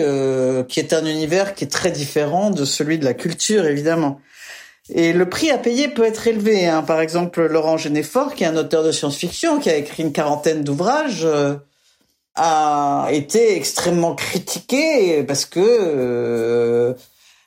qui 0.68 0.80
est 0.80 0.92
un 0.92 1.06
univers 1.06 1.54
qui 1.54 1.64
est 1.64 1.68
très 1.68 1.90
différent 1.90 2.50
de 2.50 2.64
celui 2.64 2.98
de 2.98 3.04
la 3.04 3.14
culture, 3.14 3.64
évidemment. 3.64 4.20
Et 4.92 5.12
le 5.12 5.28
prix 5.28 5.50
à 5.50 5.58
payer 5.58 5.88
peut 5.88 6.04
être 6.04 6.26
élevé. 6.26 6.66
Hein. 6.66 6.82
Par 6.82 7.00
exemple, 7.00 7.46
Laurent 7.46 7.78
Genéfort, 7.78 8.34
qui 8.34 8.44
est 8.44 8.46
un 8.46 8.56
auteur 8.56 8.84
de 8.84 8.92
science-fiction, 8.92 9.58
qui 9.58 9.70
a 9.70 9.76
écrit 9.76 10.02
une 10.02 10.12
quarantaine 10.12 10.62
d'ouvrages, 10.62 11.24
euh, 11.24 11.54
a 12.34 13.08
été 13.12 13.56
extrêmement 13.56 14.14
critiqué 14.14 15.22
parce 15.22 15.46
que 15.46 15.60
euh, 15.60 16.94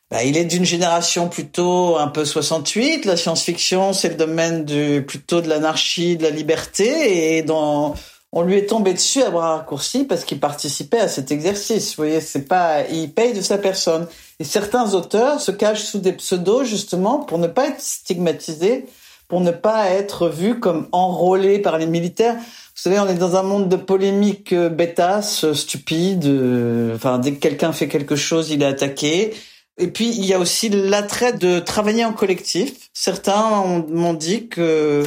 bah, 0.10 0.24
il 0.24 0.38
est 0.38 0.46
d'une 0.46 0.66
génération 0.66 1.28
plutôt 1.28 1.98
un 1.98 2.08
peu 2.08 2.26
68. 2.26 3.06
La 3.06 3.18
science-fiction, 3.18 3.94
c'est 3.94 4.10
le 4.10 4.16
domaine 4.16 4.66
du 4.66 5.04
plutôt 5.06 5.42
de 5.42 5.50
l'anarchie, 5.50 6.18
de 6.18 6.24
la 6.24 6.30
liberté, 6.32 7.38
et 7.38 7.44
dans 7.44 7.96
on 8.32 8.42
lui 8.42 8.56
est 8.56 8.68
tombé 8.68 8.94
dessus 8.94 9.24
à 9.24 9.30
bras 9.30 9.58
raccourcis 9.58 10.04
parce 10.04 10.24
qu'il 10.24 10.40
participait 10.40 11.00
à 11.00 11.08
cet 11.08 11.32
exercice. 11.32 11.92
Vous 11.92 12.04
voyez, 12.04 12.22
c'est 12.22 12.44
pas, 12.44 12.84
il 12.88 13.12
paye 13.12 13.34
de 13.34 13.42
sa 13.42 13.58
personne. 13.58 14.08
Et 14.40 14.44
certains 14.44 14.94
auteurs 14.94 15.42
se 15.42 15.52
cachent 15.52 15.84
sous 15.84 16.00
des 16.00 16.14
pseudos 16.14 16.64
justement 16.64 17.20
pour 17.20 17.40
ne 17.40 17.48
pas 17.48 17.70
être 17.70 17.82
stigmatisés, 17.82 18.86
pour 19.28 19.42
ne 19.42 19.52
pas 19.52 19.90
être 19.90 20.30
vus 20.30 20.60
comme 20.60 20.88
enrôlés 20.92 21.60
par 21.60 21.78
les 21.78 21.88
militaires. 21.88 22.36
Vous 22.36 22.82
savez, 22.82 23.00
on 23.00 23.08
est 23.08 23.16
dans 23.16 23.36
un 23.36 23.44
monde 23.44 23.68
de 23.68 23.76
polémiques 23.76 24.54
euh, 24.54 24.70
bêtas, 24.70 25.42
euh, 25.44 25.54
stupides. 25.54 26.28
Euh, 26.28 26.96
enfin, 26.96 27.18
dès 27.18 27.34
que 27.34 27.40
quelqu'un 27.40 27.74
fait 27.74 27.88
quelque 27.88 28.16
chose, 28.16 28.52
il 28.52 28.62
est 28.62 28.68
attaqué. 28.68 29.34
Et 29.80 29.88
puis, 29.88 30.10
il 30.10 30.26
y 30.26 30.34
a 30.34 30.40
aussi 30.40 30.70
l'attrait 30.70 31.34
de 31.34 31.60
travailler 31.60 32.06
en 32.06 32.14
collectif. 32.14 32.90
Certains 32.94 33.84
m'ont 33.90 34.14
dit 34.14 34.48
que 34.48 35.04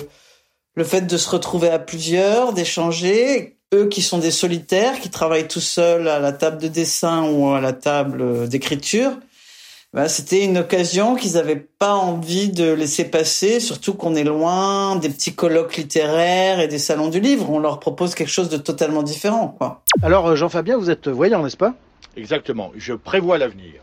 le 0.75 0.85
fait 0.85 1.03
de 1.03 1.17
se 1.17 1.31
retrouver 1.31 1.69
à 1.69 1.79
plusieurs, 1.79 2.53
d'échanger, 2.53 3.60
eux 3.73 3.87
qui 3.87 4.03
sont 4.03 4.19
des 4.19 4.31
solitaires, 4.31 4.99
qui 5.01 5.11
travaillent 5.11 5.49
tout 5.49 5.61
seuls 5.61 6.09
à 6.09 6.19
la 6.19 6.33
table 6.33 6.61
de 6.61 6.69
dessin 6.69 7.25
ou 7.31 7.51
à 7.51 7.61
la 7.61 7.73
table 7.73 8.49
d'écriture, 8.49 9.13
bah, 9.93 10.09
c'était 10.09 10.45
une 10.45 10.59
occasion 10.59 11.17
qu'ils 11.17 11.33
n'avaient 11.33 11.67
pas 11.79 11.95
envie 11.95 12.49
de 12.49 12.73
laisser 12.73 13.05
passer, 13.05 13.59
surtout 13.59 13.95
qu'on 13.95 14.15
est 14.15 14.23
loin 14.23 14.95
des 14.97 15.09
petits 15.09 15.35
colloques 15.35 15.77
littéraires 15.77 16.61
et 16.61 16.69
des 16.69 16.79
salons 16.79 17.09
du 17.09 17.19
livre. 17.19 17.51
On 17.51 17.59
leur 17.59 17.81
propose 17.81 18.15
quelque 18.15 18.31
chose 18.31 18.49
de 18.49 18.57
totalement 18.57 19.03
différent. 19.03 19.55
Quoi. 19.59 19.83
Alors, 20.03 20.29
euh, 20.29 20.37
Jean-Fabien, 20.37 20.77
vous 20.77 20.91
êtes 20.91 21.09
voyant, 21.09 21.43
n'est-ce 21.43 21.57
pas? 21.57 21.75
Exactement, 22.17 22.71
je 22.77 22.93
prévois 22.93 23.37
l'avenir. 23.39 23.83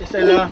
Et 0.00 0.06
celle-là 0.10 0.50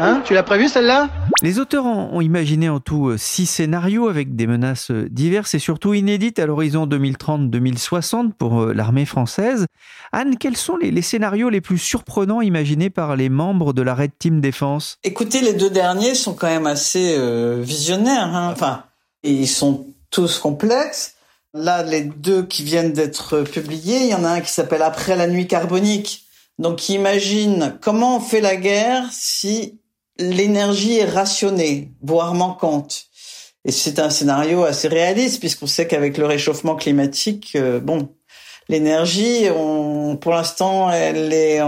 Hein 0.00 0.22
Tu 0.24 0.32
l'as 0.32 0.44
prévu 0.44 0.68
celle-là 0.68 1.08
Les 1.42 1.58
auteurs 1.58 1.84
ont 1.84 2.20
imaginé 2.20 2.68
en 2.68 2.78
tout 2.78 3.08
euh, 3.08 3.16
six 3.18 3.46
scénarios 3.46 4.08
avec 4.08 4.36
des 4.36 4.46
menaces 4.46 4.92
euh, 4.92 5.08
diverses 5.10 5.54
et 5.54 5.58
surtout 5.58 5.92
inédites 5.92 6.38
à 6.38 6.46
l'horizon 6.46 6.86
2030-2060 6.86 8.32
pour 8.32 8.62
euh, 8.62 8.72
l'armée 8.72 9.06
française. 9.06 9.66
Anne, 10.12 10.38
quels 10.38 10.56
sont 10.56 10.76
les, 10.76 11.02
scénarios 11.02 11.50
les 11.50 11.60
plus 11.60 11.78
surprenants 11.78 12.40
imaginés 12.40 12.90
par 12.90 13.16
les 13.16 13.28
membres 13.28 13.72
de 13.72 13.82
la 13.82 13.96
Red 13.96 14.12
Team 14.20 14.40
Défense? 14.40 14.98
Écoutez, 15.02 15.40
les 15.40 15.54
deux 15.54 15.70
derniers 15.70 16.14
sont 16.14 16.34
quand 16.34 16.46
même 16.46 16.66
assez 16.66 17.18
visionnaires. 17.60 18.34
Hein. 18.34 18.50
Enfin, 18.52 18.84
ils 19.22 19.48
sont 19.48 19.86
tous 20.10 20.38
complexes. 20.38 21.14
Là, 21.54 21.82
les 21.82 22.02
deux 22.02 22.44
qui 22.44 22.62
viennent 22.62 22.92
d'être 22.92 23.42
publiés, 23.42 23.98
il 24.02 24.08
y 24.08 24.14
en 24.14 24.24
a 24.24 24.28
un 24.28 24.40
qui 24.40 24.52
s'appelle 24.52 24.82
Après 24.82 25.16
la 25.16 25.26
nuit 25.26 25.46
carbonique 25.46 26.27
donc 26.58 26.88
imagine 26.88 27.78
comment 27.80 28.16
on 28.16 28.20
fait 28.20 28.40
la 28.40 28.56
guerre 28.56 29.08
si 29.12 29.78
l'énergie 30.18 30.98
est 30.98 31.04
rationnée, 31.04 31.92
voire 32.02 32.34
manquante. 32.34 33.06
Et 33.64 33.70
c'est 33.70 33.98
un 33.98 34.10
scénario 34.10 34.64
assez 34.64 34.88
réaliste 34.88 35.40
puisqu'on 35.40 35.66
sait 35.66 35.86
qu'avec 35.86 36.16
le 36.18 36.26
réchauffement 36.26 36.74
climatique, 36.74 37.52
euh, 37.54 37.80
bon, 37.80 38.08
l'énergie, 38.68 39.46
pour 40.20 40.32
l'instant, 40.32 40.90
elle 40.90 41.32
est 41.32 41.60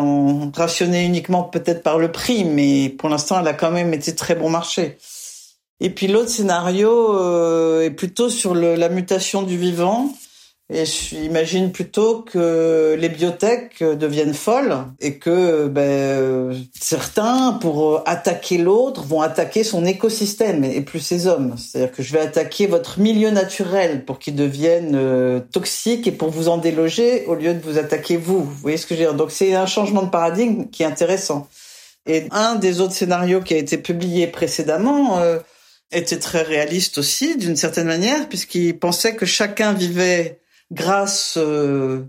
rationnée 0.55 1.05
uniquement 1.05 1.45
peut-être 1.45 1.83
par 1.83 1.99
le 1.99 2.13
prix, 2.13 2.45
mais 2.45 2.89
pour 2.91 3.09
l'instant, 3.09 3.41
elle 3.41 3.49
a 3.49 3.55
quand 3.55 3.71
même 3.71 3.95
été 3.95 4.15
très 4.15 4.35
bon 4.35 4.51
marché. 4.51 4.99
Et 5.81 5.91
puis 5.91 6.09
l'autre 6.09 6.29
scénario 6.29 7.15
euh, 7.15 7.83
est 7.83 7.91
plutôt 7.91 8.29
sur 8.29 8.55
la 8.55 8.89
mutation 8.91 9.43
du 9.43 9.57
vivant 9.57 10.13
et 10.73 10.85
j'imagine 10.85 11.73
plutôt 11.73 12.23
que 12.23 12.97
les 12.97 13.09
biotech 13.09 13.83
deviennent 13.83 14.35
folles 14.35 14.85
et 15.01 15.19
que 15.19 15.67
ben, 15.67 16.57
certains, 16.79 17.59
pour 17.61 18.03
attaquer 18.07 18.57
l'autre, 18.57 19.03
vont 19.03 19.21
attaquer 19.21 19.65
son 19.65 19.85
écosystème 19.85 20.63
et 20.63 20.81
plus 20.81 21.01
ses 21.01 21.27
hommes. 21.27 21.57
C'est-à-dire 21.59 21.93
que 21.93 22.05
je 22.05 22.13
vais 22.13 22.21
attaquer 22.21 22.69
votre 22.69 23.01
milieu 23.01 23.31
naturel 23.31 24.05
pour 24.05 24.21
qu'il 24.21 24.37
devienne 24.37 24.93
euh, 24.95 25.41
toxique 25.41 26.07
et 26.07 26.13
pour 26.13 26.31
vous 26.31 26.49
en 26.49 26.59
déloger 26.59 27.27
au 27.27 27.35
lieu 27.35 27.53
de 27.53 27.61
vous 27.61 27.77
attaquer 27.77 28.17
vous. 28.17 28.45
Vous 28.45 28.55
voyez 28.63 28.77
ce 28.77 28.87
que 28.87 28.95
je 28.95 29.01
veux 29.01 29.07
dire? 29.07 29.15
Donc 29.15 29.33
c'est 29.33 29.55
un 29.55 29.67
changement 29.67 30.03
de 30.03 30.11
paradigme 30.11 30.67
qui 30.71 30.85
est 30.85 30.87
intéressant. 30.87 31.49
Et 32.07 32.29
un 32.31 32.55
des 32.55 32.81
autres 32.81 32.95
scénarios 32.95 33.41
qui 33.41 33.55
a 33.55 33.59
été 33.59 33.77
publié 33.77 34.29
précédemment 34.29 35.19
euh, 35.19 35.39
était 35.91 36.19
très 36.21 36.43
réaliste 36.43 36.99
aussi, 36.99 37.37
d'une 37.37 37.57
certaine 37.57 37.89
manière, 37.89 38.29
puisqu'il 38.29 38.79
pensait 38.79 39.17
que 39.17 39.27
chacun 39.27 39.73
vivait 39.73 40.39
grâce 40.71 41.35
euh, 41.37 42.05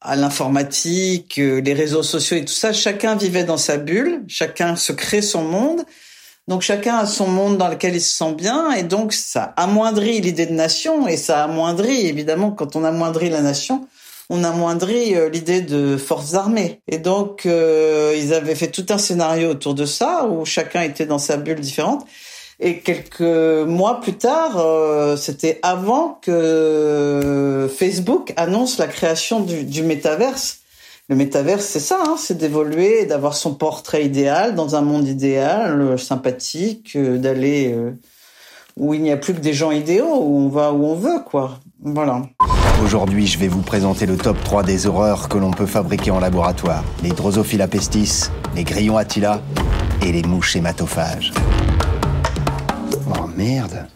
à 0.00 0.16
l'informatique, 0.16 1.38
euh, 1.38 1.60
les 1.60 1.74
réseaux 1.74 2.02
sociaux 2.02 2.36
et 2.36 2.44
tout 2.44 2.52
ça, 2.52 2.72
chacun 2.72 3.16
vivait 3.16 3.44
dans 3.44 3.56
sa 3.56 3.76
bulle, 3.76 4.22
chacun 4.28 4.76
se 4.76 4.92
crée 4.92 5.22
son 5.22 5.42
monde. 5.42 5.82
Donc 6.48 6.62
chacun 6.62 6.98
a 6.98 7.06
son 7.06 7.26
monde 7.26 7.58
dans 7.58 7.68
lequel 7.68 7.96
il 7.96 8.00
se 8.00 8.16
sent 8.16 8.34
bien 8.34 8.70
et 8.70 8.84
donc 8.84 9.12
ça 9.12 9.52
amoindrit 9.56 10.20
l'idée 10.20 10.46
de 10.46 10.52
nation 10.52 11.08
et 11.08 11.16
ça 11.16 11.42
amoindrit 11.42 12.06
évidemment 12.06 12.52
quand 12.52 12.76
on 12.76 12.84
amoindrit 12.84 13.30
la 13.30 13.42
nation, 13.42 13.88
on 14.30 14.44
amoindrit 14.44 15.16
euh, 15.16 15.28
l'idée 15.28 15.60
de 15.60 15.96
forces 15.96 16.34
armées. 16.34 16.80
Et 16.86 16.98
donc 16.98 17.46
ils 17.46 18.32
avaient 18.32 18.54
fait 18.54 18.70
tout 18.70 18.86
un 18.90 18.98
scénario 18.98 19.50
autour 19.50 19.74
de 19.74 19.86
ça 19.86 20.26
où 20.26 20.44
chacun 20.44 20.82
était 20.82 21.06
dans 21.06 21.18
sa 21.18 21.36
bulle 21.36 21.60
différente. 21.60 22.06
Et 22.58 22.78
quelques 22.78 23.20
mois 23.20 24.00
plus 24.00 24.14
tard, 24.14 24.56
euh, 24.56 25.16
c'était 25.16 25.58
avant 25.62 26.18
que 26.22 27.70
Facebook 27.76 28.32
annonce 28.36 28.78
la 28.78 28.86
création 28.86 29.40
du, 29.40 29.64
du 29.64 29.82
métaverse. 29.82 30.60
Le 31.08 31.16
métaverse, 31.16 31.64
c'est 31.64 31.80
ça, 31.80 31.98
hein, 32.04 32.16
c'est 32.18 32.38
d'évoluer, 32.38 33.04
d'avoir 33.04 33.34
son 33.34 33.54
portrait 33.54 34.04
idéal 34.04 34.54
dans 34.54 34.74
un 34.74 34.80
monde 34.80 35.06
idéal, 35.06 35.80
euh, 35.80 35.96
sympathique, 35.98 36.96
euh, 36.96 37.18
d'aller 37.18 37.76
où 38.78 38.92
il 38.92 39.02
n'y 39.02 39.12
a 39.12 39.16
plus 39.16 39.34
que 39.34 39.40
des 39.40 39.52
gens 39.52 39.70
idéaux, 39.70 40.18
où 40.20 40.38
on 40.38 40.48
va 40.48 40.72
où 40.72 40.84
on 40.84 40.94
veut, 40.94 41.20
quoi. 41.24 41.60
Voilà. 41.82 42.22
Aujourd'hui, 42.82 43.26
je 43.26 43.38
vais 43.38 43.48
vous 43.48 43.62
présenter 43.62 44.06
le 44.06 44.16
top 44.16 44.36
3 44.44 44.62
des 44.62 44.86
horreurs 44.86 45.28
que 45.28 45.38
l'on 45.38 45.50
peut 45.50 45.66
fabriquer 45.66 46.10
en 46.10 46.20
laboratoire. 46.20 46.84
Les 47.02 47.10
Drosophila 47.10 47.68
pestis, 47.68 48.24
les 48.54 48.64
grillons 48.64 48.96
Attila 48.96 49.40
et 50.02 50.12
les 50.12 50.22
mouches 50.22 50.56
hématophages. 50.56 51.32
Merde 53.36 53.86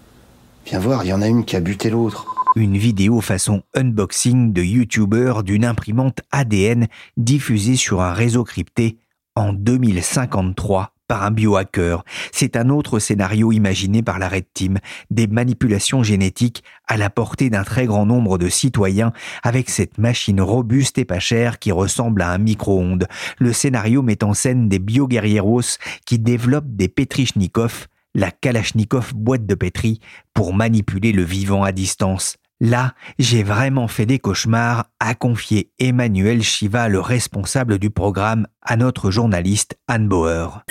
Viens 0.66 0.78
voir, 0.78 1.04
il 1.04 1.08
y 1.08 1.12
en 1.12 1.22
a 1.22 1.28
une 1.28 1.44
qui 1.44 1.56
a 1.56 1.60
buté 1.60 1.90
l'autre 1.90 2.26
une 2.56 2.76
vidéo 2.76 3.20
façon 3.20 3.62
unboxing 3.76 4.52
de 4.52 4.62
youtubeur 4.62 5.44
d'une 5.44 5.64
imprimante 5.64 6.20
ADN 6.32 6.88
diffusée 7.16 7.76
sur 7.76 8.00
un 8.00 8.12
réseau 8.12 8.42
crypté 8.42 8.98
en 9.36 9.52
2053 9.52 10.92
par 11.10 11.24
un 11.24 11.32
biohacker. 11.32 12.04
C'est 12.30 12.56
un 12.56 12.68
autre 12.68 13.00
scénario 13.00 13.50
imaginé 13.50 14.00
par 14.00 14.20
la 14.20 14.28
Red 14.28 14.46
Team, 14.54 14.78
des 15.10 15.26
manipulations 15.26 16.04
génétiques 16.04 16.62
à 16.86 16.96
la 16.96 17.10
portée 17.10 17.50
d'un 17.50 17.64
très 17.64 17.86
grand 17.86 18.06
nombre 18.06 18.38
de 18.38 18.48
citoyens 18.48 19.12
avec 19.42 19.70
cette 19.70 19.98
machine 19.98 20.40
robuste 20.40 20.98
et 20.98 21.04
pas 21.04 21.18
chère 21.18 21.58
qui 21.58 21.72
ressemble 21.72 22.22
à 22.22 22.30
un 22.30 22.38
micro-ondes. 22.38 23.08
Le 23.38 23.52
scénario 23.52 24.02
met 24.02 24.22
en 24.22 24.34
scène 24.34 24.68
des 24.68 24.78
bioguerrieros 24.78 25.78
qui 26.06 26.20
développent 26.20 26.76
des 26.76 26.88
Petrichnikov, 26.88 27.88
la 28.14 28.30
Kalachnikov 28.30 29.14
boîte 29.14 29.46
de 29.46 29.54
pétri, 29.54 30.00
pour 30.34 30.54
manipuler 30.54 31.12
le 31.12 31.22
vivant 31.22 31.62
à 31.62 31.72
distance. 31.72 32.36
Là, 32.60 32.92
j'ai 33.18 33.42
vraiment 33.42 33.88
fait 33.88 34.04
des 34.04 34.18
cauchemars, 34.18 34.84
a 35.00 35.14
confié 35.14 35.70
Emmanuel 35.78 36.42
Chiva, 36.42 36.88
le 36.88 37.00
responsable 37.00 37.78
du 37.78 37.88
programme, 37.88 38.46
à 38.60 38.76
notre 38.76 39.10
journaliste 39.10 39.78
Anne 39.88 40.08
Bauer. 40.08 40.62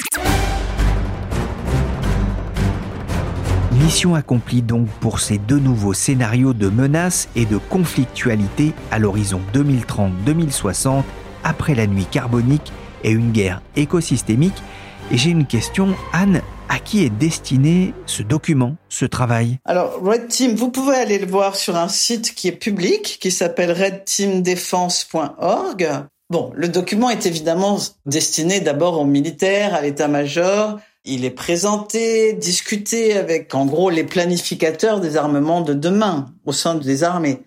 Mission 3.72 4.14
accomplie 4.14 4.62
donc 4.62 4.88
pour 5.00 5.20
ces 5.20 5.40
deux 5.40 5.58
nouveaux 5.58 5.96
scénarios 5.96 6.54
de 6.54 6.70
menaces 6.70 7.28
et 7.36 7.46
de 7.46 7.58
conflictualité 7.58 8.74
à 8.92 9.00
l'horizon 9.00 9.42
2030-2060, 9.56 11.04
après 11.44 11.74
la 11.74 11.88
nuit 11.88 12.06
carbonique 12.06 12.72
et 13.04 13.10
une 13.10 13.32
guerre 13.32 13.64
écosystémique. 13.76 14.62
Et 15.12 15.18
j'ai 15.18 15.32
une 15.32 15.48
question, 15.48 15.96
Anne, 16.14 16.42
à 16.70 16.80
qui 16.80 17.04
est 17.04 17.10
destiné 17.10 17.94
ce 18.06 18.24
document, 18.24 18.78
ce 18.88 19.04
travail 19.06 19.58
Alors, 19.66 20.00
Red 20.02 20.28
Team, 20.28 20.56
vous 20.56 20.72
pouvez 20.72 20.96
aller 20.96 21.18
le 21.18 21.26
voir 21.26 21.56
sur 21.56 21.76
un 21.76 21.90
site 21.90 22.36
qui 22.36 22.48
est 22.48 22.54
public, 22.54 23.18
qui 23.20 23.32
s'appelle 23.32 23.72
redteamdefense.org. 23.72 25.90
Bon, 26.30 26.52
le 26.56 26.70
document 26.70 27.10
est 27.10 27.26
évidemment 27.26 27.80
destiné 28.06 28.60
d'abord 28.60 29.00
aux 29.00 29.06
militaires, 29.06 29.74
à 29.74 29.82
l'état-major. 29.82 30.80
Il 31.04 31.26
est 31.26 31.32
présenté, 31.32 32.34
discuté 32.34 33.18
avec, 33.18 33.56
en 33.56 33.66
gros, 33.66 33.90
les 33.90 34.04
planificateurs 34.04 35.00
des 35.00 35.18
armements 35.18 35.62
de 35.62 35.74
demain 35.74 36.28
au 36.46 36.52
sein 36.52 36.76
des 36.76 37.04
armées. 37.04 37.42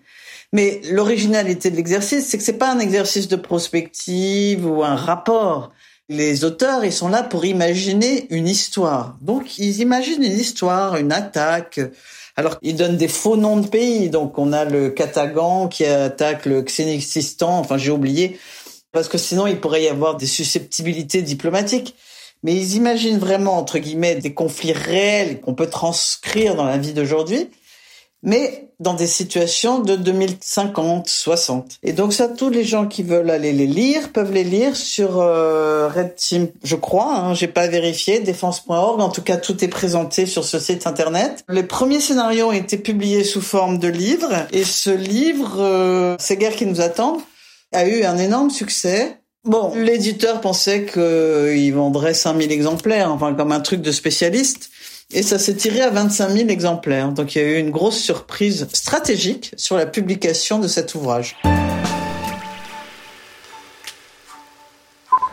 Mais 0.51 0.81
l'originalité 0.91 1.71
de 1.71 1.77
l'exercice, 1.77 2.27
c'est 2.27 2.37
que 2.37 2.43
c'est 2.43 2.57
pas 2.57 2.71
un 2.71 2.79
exercice 2.79 3.29
de 3.29 3.37
prospective 3.37 4.67
ou 4.67 4.83
un 4.83 4.95
rapport 4.95 5.71
les 6.09 6.43
auteurs, 6.43 6.83
ils 6.83 6.93
sont 6.93 7.07
là 7.07 7.23
pour 7.23 7.45
imaginer 7.45 8.27
une 8.29 8.47
histoire. 8.47 9.15
Donc, 9.21 9.57
ils 9.57 9.79
imaginent 9.79 10.23
une 10.23 10.39
histoire, 10.39 10.97
une 10.97 11.11
attaque. 11.11 11.79
Alors, 12.35 12.57
ils 12.61 12.75
donnent 12.75 12.97
des 12.97 13.07
faux 13.07 13.37
noms 13.37 13.57
de 13.57 13.67
pays. 13.67 14.09
Donc, 14.09 14.37
on 14.37 14.53
a 14.53 14.65
le 14.65 14.89
Katagan 14.89 15.67
qui 15.67 15.85
attaque 15.85 16.45
le 16.45 16.61
Xénixistan. 16.61 17.59
Enfin, 17.59 17.77
j'ai 17.77 17.91
oublié. 17.91 18.39
Parce 18.91 19.07
que 19.07 19.17
sinon, 19.17 19.47
il 19.47 19.59
pourrait 19.59 19.83
y 19.83 19.87
avoir 19.87 20.17
des 20.17 20.27
susceptibilités 20.27 21.21
diplomatiques. 21.21 21.95
Mais 22.43 22.53
ils 22.53 22.75
imaginent 22.75 23.19
vraiment, 23.19 23.57
entre 23.57 23.79
guillemets, 23.79 24.15
des 24.15 24.33
conflits 24.33 24.73
réels 24.73 25.39
qu'on 25.39 25.55
peut 25.55 25.69
transcrire 25.69 26.55
dans 26.55 26.65
la 26.65 26.77
vie 26.77 26.93
d'aujourd'hui 26.93 27.49
mais 28.23 28.69
dans 28.79 28.93
des 28.93 29.07
situations 29.07 29.79
de 29.79 29.95
2050, 29.95 31.07
60. 31.07 31.79
Et 31.83 31.93
donc 31.93 32.13
ça, 32.13 32.27
tous 32.27 32.49
les 32.49 32.63
gens 32.63 32.87
qui 32.87 33.03
veulent 33.03 33.29
aller 33.29 33.53
les 33.53 33.67
lire 33.67 34.11
peuvent 34.11 34.31
les 34.31 34.43
lire 34.43 34.75
sur 34.75 35.19
euh, 35.19 35.89
Red 35.89 36.15
Team, 36.15 36.47
je 36.63 36.75
crois. 36.75 37.13
Hein, 37.15 37.33
J'ai 37.33 37.47
pas 37.47 37.67
vérifié, 37.67 38.19
défense.org. 38.19 38.99
En 39.01 39.09
tout 39.09 39.21
cas, 39.21 39.37
tout 39.37 39.63
est 39.63 39.67
présenté 39.67 40.25
sur 40.25 40.43
ce 40.43 40.59
site 40.59 40.87
internet. 40.87 41.43
Les 41.49 41.63
premiers 41.63 41.99
scénarios 41.99 42.47
ont 42.47 42.53
été 42.53 42.77
publiés 42.77 43.23
sous 43.23 43.41
forme 43.41 43.77
de 43.77 43.87
livres, 43.87 44.47
et 44.51 44.63
ce 44.63 44.89
livre, 44.89 45.57
euh, 45.59 46.15
Ces 46.19 46.37
guerres 46.37 46.55
qui 46.55 46.65
nous 46.65 46.81
attendent, 46.81 47.21
a 47.73 47.85
eu 47.85 48.03
un 48.03 48.17
énorme 48.17 48.49
succès. 48.49 49.17
Bon, 49.45 49.73
l'éditeur 49.75 50.39
pensait 50.39 50.85
qu'il 50.85 51.73
vendrait 51.73 52.13
5000 52.13 52.51
exemplaires, 52.51 53.11
enfin 53.11 53.33
comme 53.33 53.51
un 53.51 53.59
truc 53.59 53.81
de 53.81 53.91
spécialiste. 53.91 54.69
Et 55.15 55.21
ça 55.21 55.37
s'est 55.37 55.53
tiré 55.53 55.81
à 55.81 55.91
25 55.91 56.29
000 56.29 56.49
exemplaires. 56.49 57.11
Donc 57.11 57.35
il 57.35 57.41
y 57.41 57.45
a 57.45 57.47
eu 57.47 57.59
une 57.59 57.69
grosse 57.69 57.99
surprise 57.99 58.67
stratégique 58.73 59.51
sur 59.57 59.77
la 59.77 59.85
publication 59.85 60.57
de 60.57 60.67
cet 60.67 60.95
ouvrage. 60.95 61.37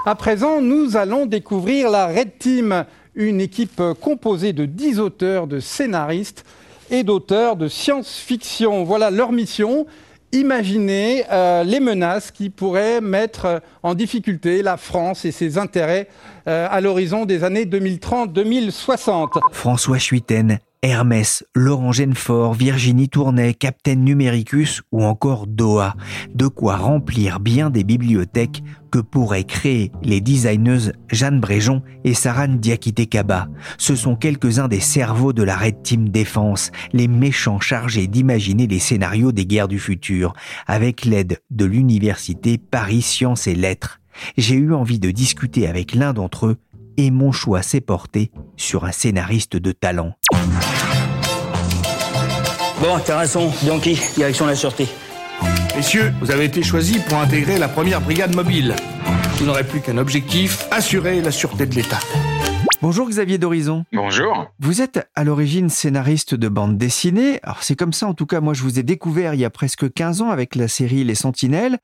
À 0.04 0.14
présent, 0.14 0.60
nous 0.60 0.98
allons 0.98 1.24
découvrir 1.24 1.88
la 1.88 2.08
Red 2.08 2.38
Team, 2.38 2.84
une 3.14 3.40
équipe 3.40 3.82
composée 4.02 4.52
de 4.52 4.66
10 4.66 5.00
auteurs, 5.00 5.46
de 5.46 5.60
scénaristes 5.60 6.44
et 6.90 7.02
d'auteurs 7.02 7.56
de 7.56 7.66
science-fiction. 7.66 8.84
Voilà 8.84 9.10
leur 9.10 9.32
mission 9.32 9.86
imaginer 10.32 11.24
euh, 11.32 11.64
les 11.64 11.80
menaces 11.80 12.30
qui 12.30 12.50
pourraient 12.50 13.00
mettre 13.00 13.62
en 13.82 13.94
difficulté 13.94 14.62
la 14.62 14.76
France 14.76 15.24
et 15.24 15.32
ses 15.32 15.58
intérêts 15.58 16.08
euh, 16.48 16.66
à 16.70 16.80
l'horizon 16.80 17.24
des 17.24 17.44
années 17.44 17.64
2030-2060. 17.64 19.40
François 19.52 19.98
Chuiten 19.98 20.58
Hermès, 20.82 21.44
Laurent 21.54 21.92
Genefort, 21.92 22.54
Virginie 22.54 23.10
Tournay, 23.10 23.52
Captain 23.52 23.96
Numericus 23.96 24.80
ou 24.92 25.04
encore 25.04 25.46
Doha. 25.46 25.94
De 26.34 26.46
quoi 26.46 26.76
remplir 26.76 27.38
bien 27.38 27.68
des 27.68 27.84
bibliothèques 27.84 28.62
que 28.90 28.98
pourraient 28.98 29.44
créer 29.44 29.92
les 30.02 30.22
designeuses 30.22 30.92
Jeanne 31.10 31.38
Bréjon 31.38 31.82
et 32.04 32.14
Saran 32.14 32.48
Diakité-Kaba. 32.48 33.48
Ce 33.76 33.94
sont 33.94 34.16
quelques-uns 34.16 34.68
des 34.68 34.80
cerveaux 34.80 35.34
de 35.34 35.42
la 35.42 35.54
Red 35.54 35.82
Team 35.82 36.08
Défense, 36.08 36.72
les 36.94 37.08
méchants 37.08 37.60
chargés 37.60 38.06
d'imaginer 38.06 38.66
les 38.66 38.78
scénarios 38.78 39.32
des 39.32 39.44
guerres 39.44 39.68
du 39.68 39.78
futur, 39.78 40.32
avec 40.66 41.04
l'aide 41.04 41.42
de 41.50 41.66
l'université 41.66 42.56
Paris 42.56 43.02
Sciences 43.02 43.46
et 43.46 43.54
Lettres. 43.54 44.00
J'ai 44.36 44.54
eu 44.54 44.72
envie 44.74 44.98
de 44.98 45.10
discuter 45.10 45.66
avec 45.66 45.94
l'un 45.94 46.12
d'entre 46.12 46.46
eux 46.46 46.56
et 46.96 47.10
mon 47.10 47.32
choix 47.32 47.62
s'est 47.62 47.80
porté 47.80 48.30
sur 48.56 48.84
un 48.84 48.92
scénariste 48.92 49.56
de 49.56 49.72
talent. 49.72 50.14
Bon, 52.80 52.94
raison, 53.08 53.52
Bianchi, 53.62 53.98
direction 54.16 54.46
la 54.46 54.54
sûreté. 54.54 54.86
Messieurs, 55.76 56.12
vous 56.20 56.30
avez 56.30 56.44
été 56.44 56.62
choisis 56.62 56.98
pour 56.98 57.18
intégrer 57.18 57.58
la 57.58 57.68
première 57.68 58.00
brigade 58.00 58.34
mobile. 58.34 58.74
Vous 59.36 59.46
n'aurez 59.46 59.64
plus 59.64 59.80
qu'un 59.80 59.98
objectif, 59.98 60.66
assurer 60.70 61.20
la 61.20 61.30
sûreté 61.30 61.66
de 61.66 61.74
l'État. 61.74 61.98
Bonjour 62.82 63.08
Xavier 63.10 63.36
d'Horizon. 63.36 63.84
Bonjour. 63.92 64.50
Vous 64.58 64.80
êtes 64.80 65.06
à 65.14 65.24
l'origine 65.24 65.68
scénariste 65.68 66.34
de 66.34 66.48
bande 66.48 66.78
dessinée. 66.78 67.38
Alors 67.42 67.62
c'est 67.62 67.76
comme 67.76 67.92
ça, 67.92 68.06
en 68.06 68.14
tout 68.14 68.24
cas, 68.24 68.40
moi 68.40 68.54
je 68.54 68.62
vous 68.62 68.78
ai 68.78 68.82
découvert 68.82 69.34
il 69.34 69.40
y 69.40 69.44
a 69.44 69.50
presque 69.50 69.92
15 69.92 70.22
ans 70.22 70.30
avec 70.30 70.54
la 70.54 70.66
série 70.66 71.04
Les 71.04 71.14
Sentinelles. 71.14 71.78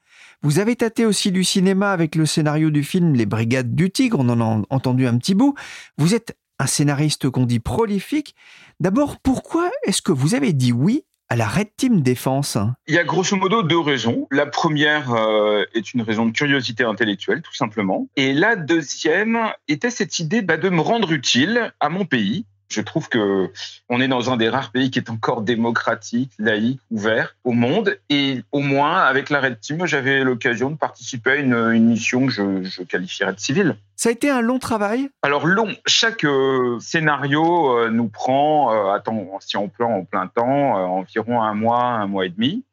Vous 0.47 0.61
avez 0.61 0.77
tâté 0.77 1.05
aussi 1.05 1.33
du 1.33 1.43
cinéma 1.43 1.91
avec 1.91 2.15
le 2.15 2.25
scénario 2.25 2.71
du 2.71 2.85
film 2.85 3.15
Les 3.15 3.27
Brigades 3.27 3.75
du 3.75 3.91
Tigre, 3.91 4.21
on 4.21 4.29
en 4.29 4.41
a 4.41 4.63
entendu 4.71 5.09
un 5.09 5.19
petit 5.19 5.35
bout. 5.35 5.57
Vous 5.99 6.15
êtes 6.15 6.39
un 6.61 6.67
scénariste 6.67 7.29
qu'on 7.31 7.47
dit 7.47 7.59
prolifique. 7.59 8.37
D'abord, 8.79 9.17
pourquoi 9.19 9.69
est-ce 9.89 10.03
que 10.03 10.13
vous 10.13 10.37
avez 10.37 10.53
dit 10.53 10.71
oui 10.71 11.03
à 11.29 11.35
la 11.35 11.49
Red 11.49 11.71
Team 11.77 12.01
Défense? 12.01 12.59
Il 12.87 12.95
y 12.95 12.99
a 12.99 13.03
grosso 13.03 13.37
modo 13.37 13.65
deux 13.65 13.81
raisons. 13.81 14.29
La 14.31 14.47
première 14.47 15.13
euh, 15.15 15.65
est 15.75 15.95
une 15.95 16.03
raison 16.03 16.27
de 16.27 16.31
curiosité 16.31 16.85
intellectuelle, 16.85 17.43
tout 17.43 17.55
simplement. 17.57 18.09
Et 18.15 18.33
la 18.33 18.55
deuxième 18.55 19.51
était 19.67 19.91
cette 19.91 20.21
idée 20.21 20.43
bah, 20.43 20.59
de 20.59 20.69
me 20.69 20.81
rendre 20.81 21.11
utile 21.11 21.73
à 21.81 21.89
mon 21.89 22.05
pays 22.05 22.47
je 22.69 22.81
trouve 22.81 23.09
que 23.09 23.51
on 23.89 24.01
est 24.01 24.09
dans 24.09 24.31
un 24.31 24.37
des 24.37 24.49
rares 24.49 24.73
pays 24.73 24.91
qui 24.91 24.99
est 24.99 25.11
encore 25.11 25.43
démocratique, 25.43 26.33
laïque, 26.39 26.81
ouvert 26.91 27.37
au 27.45 27.53
monde. 27.53 27.99
Et 28.11 28.43
au 28.53 28.61
moins, 28.61 28.99
avec 28.99 29.31
la 29.31 29.41
Red 29.41 29.61
Team, 29.61 29.87
j'avais 29.87 30.25
l'occasion 30.25 30.71
de 30.71 30.77
participer 30.77 31.31
à 31.31 31.35
une, 31.37 31.79
mission 31.79 32.27
que 32.27 32.33
je, 32.33 32.83
qualifierais 32.83 33.33
de 33.33 33.41
civile. 33.41 33.77
Ça 33.95 34.09
a 34.09 34.13
été 34.13 34.31
un 34.31 34.41
long 34.41 34.59
travail? 34.59 35.09
Alors 35.23 35.47
long, 35.47 35.75
chaque 35.87 36.25
euh, 36.25 36.79
scénario 36.81 37.79
euh, 37.79 37.91
nous 37.91 38.09
prend, 38.09 38.75
euh, 38.75 38.93
attends, 38.93 39.39
si 39.41 39.57
on 39.57 39.69
plein 39.69 39.87
en 39.87 40.05
plein 40.05 40.27
temps, 40.27 40.75
environ 40.97 41.43
un 41.43 41.55
mois, 41.55 41.83
un 41.83 42.07
mois 42.07 42.27
et 42.27 42.31
demi 42.31 42.65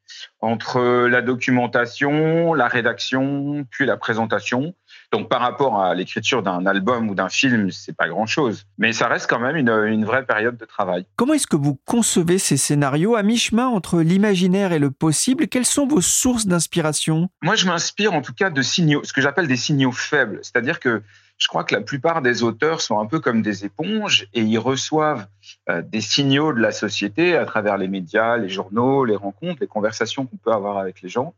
entre 0.42 1.08
la 1.08 1.22
documentation, 1.22 2.54
la 2.54 2.68
rédaction, 2.68 3.66
puis 3.72 3.86
la 3.86 3.98
présentation. 3.98 4.74
Donc 5.14 5.30
par 5.30 5.42
rapport 5.42 5.80
à 5.80 5.94
l'écriture 5.94 6.42
d'un 6.42 6.66
album 6.66 7.08
ou 7.08 7.14
d'un 7.14 7.30
film, 7.30 7.70
c'est 7.70 7.96
pas 7.96 8.08
grand-chose. 8.08 8.66
Mais 8.80 8.94
ça 8.94 9.08
reste 9.08 9.30
quand 9.30 9.40
même 9.40 9.56
une, 9.56 9.70
une 9.70 10.06
vraie 10.06 10.26
période 10.26 10.58
de 10.58 10.66
travail. 10.66 11.06
Comment 11.16 11.36
est-ce 11.36 11.46
que 11.46 11.56
vous 11.56 11.80
concevez 11.86 12.40
ces 12.40 12.58
scénarios 12.58 13.16
à 13.16 13.22
mi-chemin 13.22 13.68
entre 13.68 14.00
l'imaginaire 14.00 14.72
et 14.74 14.80
le 14.80 14.90
possible? 14.90 15.48
Quelles 15.48 15.68
sont 15.68 15.86
vos 15.86 16.02
sources 16.02 16.48
d'inspiration? 16.48 17.30
Moi, 17.44 17.54
je 17.54 17.68
m'inspire 17.68 18.14
en 18.14 18.24
tout 18.24 18.34
cas 18.34 18.50
de 18.50 18.62
signaux, 18.64 19.04
ce 19.04 19.14
que 19.14 19.22
j'appelle 19.22 19.48
des 19.48 19.56
signaux 19.56 19.92
faibles. 19.92 20.40
C'est-à-dire 20.42 20.80
que 20.80 21.04
je 21.38 21.48
crois 21.48 21.64
que 21.64 21.76
la 21.76 21.82
plupart 21.82 22.24
des 22.24 22.42
auteurs 22.42 22.82
sont 22.82 23.00
un 23.00 23.06
peu 23.06 23.20
comme 23.20 23.44
des 23.44 23.66
éponges 23.66 24.28
et 24.34 24.42
ils 24.42 24.58
reçoivent 24.58 25.28
euh, 25.70 25.84
des 25.84 26.02
signaux 26.02 26.54
de 26.54 26.60
la 26.60 26.72
société 26.72 27.38
à 27.38 27.46
travers 27.46 27.78
les 27.78 27.88
médias, 27.88 28.38
les 28.38 28.50
journaux, 28.50 29.06
les 29.06 29.16
rencontres, 29.16 29.60
les 29.62 29.68
conversations 29.68 30.26
qu'on 30.26 30.38
peut 30.38 30.52
avoir 30.52 30.80
avec 30.80 31.04
les 31.04 31.10
gens. 31.10 31.36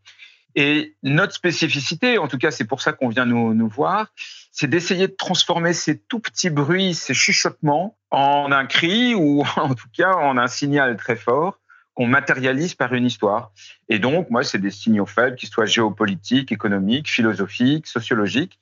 Et 0.55 0.95
notre 1.03 1.33
spécificité, 1.33 2.17
en 2.17 2.27
tout 2.27 2.37
cas 2.37 2.51
c'est 2.51 2.65
pour 2.65 2.81
ça 2.81 2.93
qu'on 2.93 3.09
vient 3.09 3.25
nous, 3.25 3.53
nous 3.53 3.67
voir, 3.67 4.07
c'est 4.51 4.67
d'essayer 4.67 5.07
de 5.07 5.13
transformer 5.13 5.73
ces 5.73 5.97
tout 5.97 6.19
petits 6.19 6.49
bruits, 6.49 6.93
ces 6.93 7.13
chuchotements 7.13 7.97
en 8.09 8.51
un 8.51 8.65
cri 8.65 9.13
ou 9.15 9.43
en 9.57 9.75
tout 9.75 9.89
cas 9.95 10.13
en 10.13 10.37
un 10.37 10.47
signal 10.47 10.95
très 10.97 11.15
fort 11.15 11.59
qu'on 11.93 12.07
matérialise 12.07 12.73
par 12.73 12.93
une 12.93 13.05
histoire. 13.05 13.51
Et 13.87 13.99
donc, 13.99 14.29
moi, 14.29 14.43
c'est 14.43 14.57
des 14.59 14.69
signaux 14.69 15.05
faibles, 15.05 15.37
qu'ils 15.37 15.47
soient 15.47 15.65
géopolitiques, 15.65 16.51
économiques, 16.51 17.09
philosophiques, 17.09 17.87
sociologiques, 17.87 18.59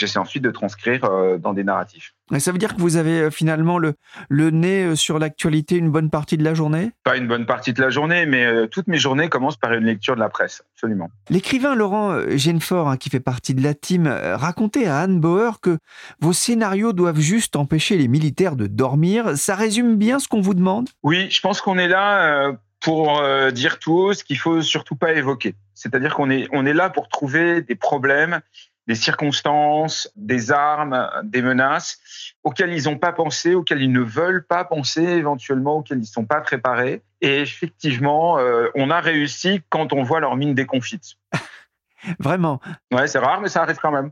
j'essaie 0.00 0.18
ensuite 0.18 0.42
de 0.42 0.50
transcrire 0.50 1.04
euh, 1.04 1.38
dans 1.38 1.52
des 1.52 1.62
narratifs. 1.62 2.14
Et 2.32 2.40
ça 2.40 2.52
veut 2.52 2.58
dire 2.58 2.74
que 2.74 2.80
vous 2.80 2.96
avez 2.96 3.20
euh, 3.20 3.30
finalement 3.30 3.78
le, 3.78 3.94
le 4.28 4.50
nez 4.50 4.84
euh, 4.84 4.96
sur 4.96 5.18
l'actualité 5.18 5.76
une 5.76 5.90
bonne 5.90 6.10
partie 6.10 6.36
de 6.36 6.44
la 6.44 6.54
journée? 6.54 6.92
Pas 7.04 7.16
une 7.16 7.28
bonne 7.28 7.46
partie 7.46 7.72
de 7.72 7.80
la 7.80 7.90
journée, 7.90 8.26
mais 8.26 8.68
toutes 8.68 8.86
mes 8.88 8.98
journées 8.98 9.28
commencent 9.28 9.58
par 9.58 9.72
une 9.72 9.84
lecture 9.84 10.14
de 10.14 10.20
la 10.20 10.28
presse, 10.28 10.62
absolument. 10.74 11.10
L'écrivain 11.28 11.74
Laurent 11.74 12.18
Genefort, 12.36 12.88
hein, 12.88 12.96
qui 12.96 13.10
fait 13.10 13.20
partie 13.20 13.54
de 13.54 13.62
la 13.62 13.74
team, 13.74 14.06
racontait 14.06 14.86
à 14.86 15.00
Anne 15.00 15.20
Bauer 15.20 15.60
que 15.60 15.78
vos 16.20 16.32
scénarios 16.32 16.92
doivent 16.92 17.20
juste 17.20 17.56
empêcher 17.56 17.96
les 17.96 18.08
militaires 18.08 18.56
de 18.56 18.66
dormir. 18.66 19.36
Ça 19.36 19.54
résume 19.54 19.96
bien 19.96 20.18
ce 20.18 20.28
qu'on 20.28 20.40
vous 20.40 20.54
demande? 20.54 20.88
Oui, 21.02 21.28
je 21.30 21.40
pense 21.40 21.60
qu'on 21.60 21.78
est 21.78 21.88
là 21.88 22.52
pour 22.80 23.22
dire 23.52 23.78
tout 23.78 23.92
haut 23.92 24.12
ce 24.14 24.24
qu'il 24.24 24.38
faut 24.38 24.62
surtout 24.62 24.96
pas 24.96 25.12
évoquer. 25.12 25.54
C'est-à-dire 25.74 26.14
qu'on 26.14 26.30
est, 26.30 26.46
on 26.52 26.66
est 26.66 26.74
là 26.74 26.90
pour 26.90 27.08
trouver 27.08 27.62
des 27.62 27.74
problèmes 27.74 28.40
des 28.86 28.94
circonstances, 28.94 30.10
des 30.16 30.50
armes, 30.52 31.08
des 31.22 31.42
menaces 31.42 31.98
auxquelles 32.42 32.72
ils 32.72 32.84
n'ont 32.84 32.98
pas 32.98 33.12
pensé, 33.12 33.54
auxquelles 33.54 33.82
ils 33.82 33.92
ne 33.92 34.00
veulent 34.00 34.44
pas 34.44 34.64
penser 34.64 35.02
éventuellement, 35.02 35.76
auxquelles 35.76 35.98
ils 35.98 36.02
ne 36.02 36.06
sont 36.06 36.24
pas 36.24 36.40
préparés. 36.40 37.02
Et 37.20 37.40
effectivement, 37.40 38.38
euh, 38.38 38.68
on 38.74 38.90
a 38.90 39.00
réussi 39.00 39.62
quand 39.68 39.92
on 39.92 40.02
voit 40.02 40.20
leur 40.20 40.36
mine 40.36 40.54
déconfite. 40.54 41.16
Vraiment 42.18 42.60
Ouais, 42.90 43.06
c'est 43.06 43.18
rare, 43.18 43.40
mais 43.40 43.48
ça 43.48 43.62
arrive 43.62 43.76
quand 43.76 43.92
même. 43.92 44.10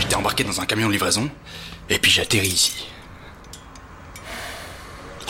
J'étais 0.00 0.16
embarqué 0.16 0.44
dans 0.44 0.60
un 0.60 0.66
camion 0.66 0.88
de 0.88 0.92
livraison, 0.92 1.30
et 1.88 1.98
puis 1.98 2.10
j'atterris 2.10 2.48
ici. 2.48 2.88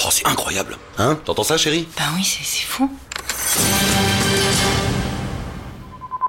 Oh, 0.05 0.11
c'est 0.11 0.27
incroyable. 0.27 0.77
Hein? 0.99 1.19
T'entends 1.25 1.43
ça, 1.43 1.57
chérie? 1.57 1.89
Bah 1.97 2.05
oui, 2.15 2.25
c'est 2.25 2.67
fou. 2.67 2.91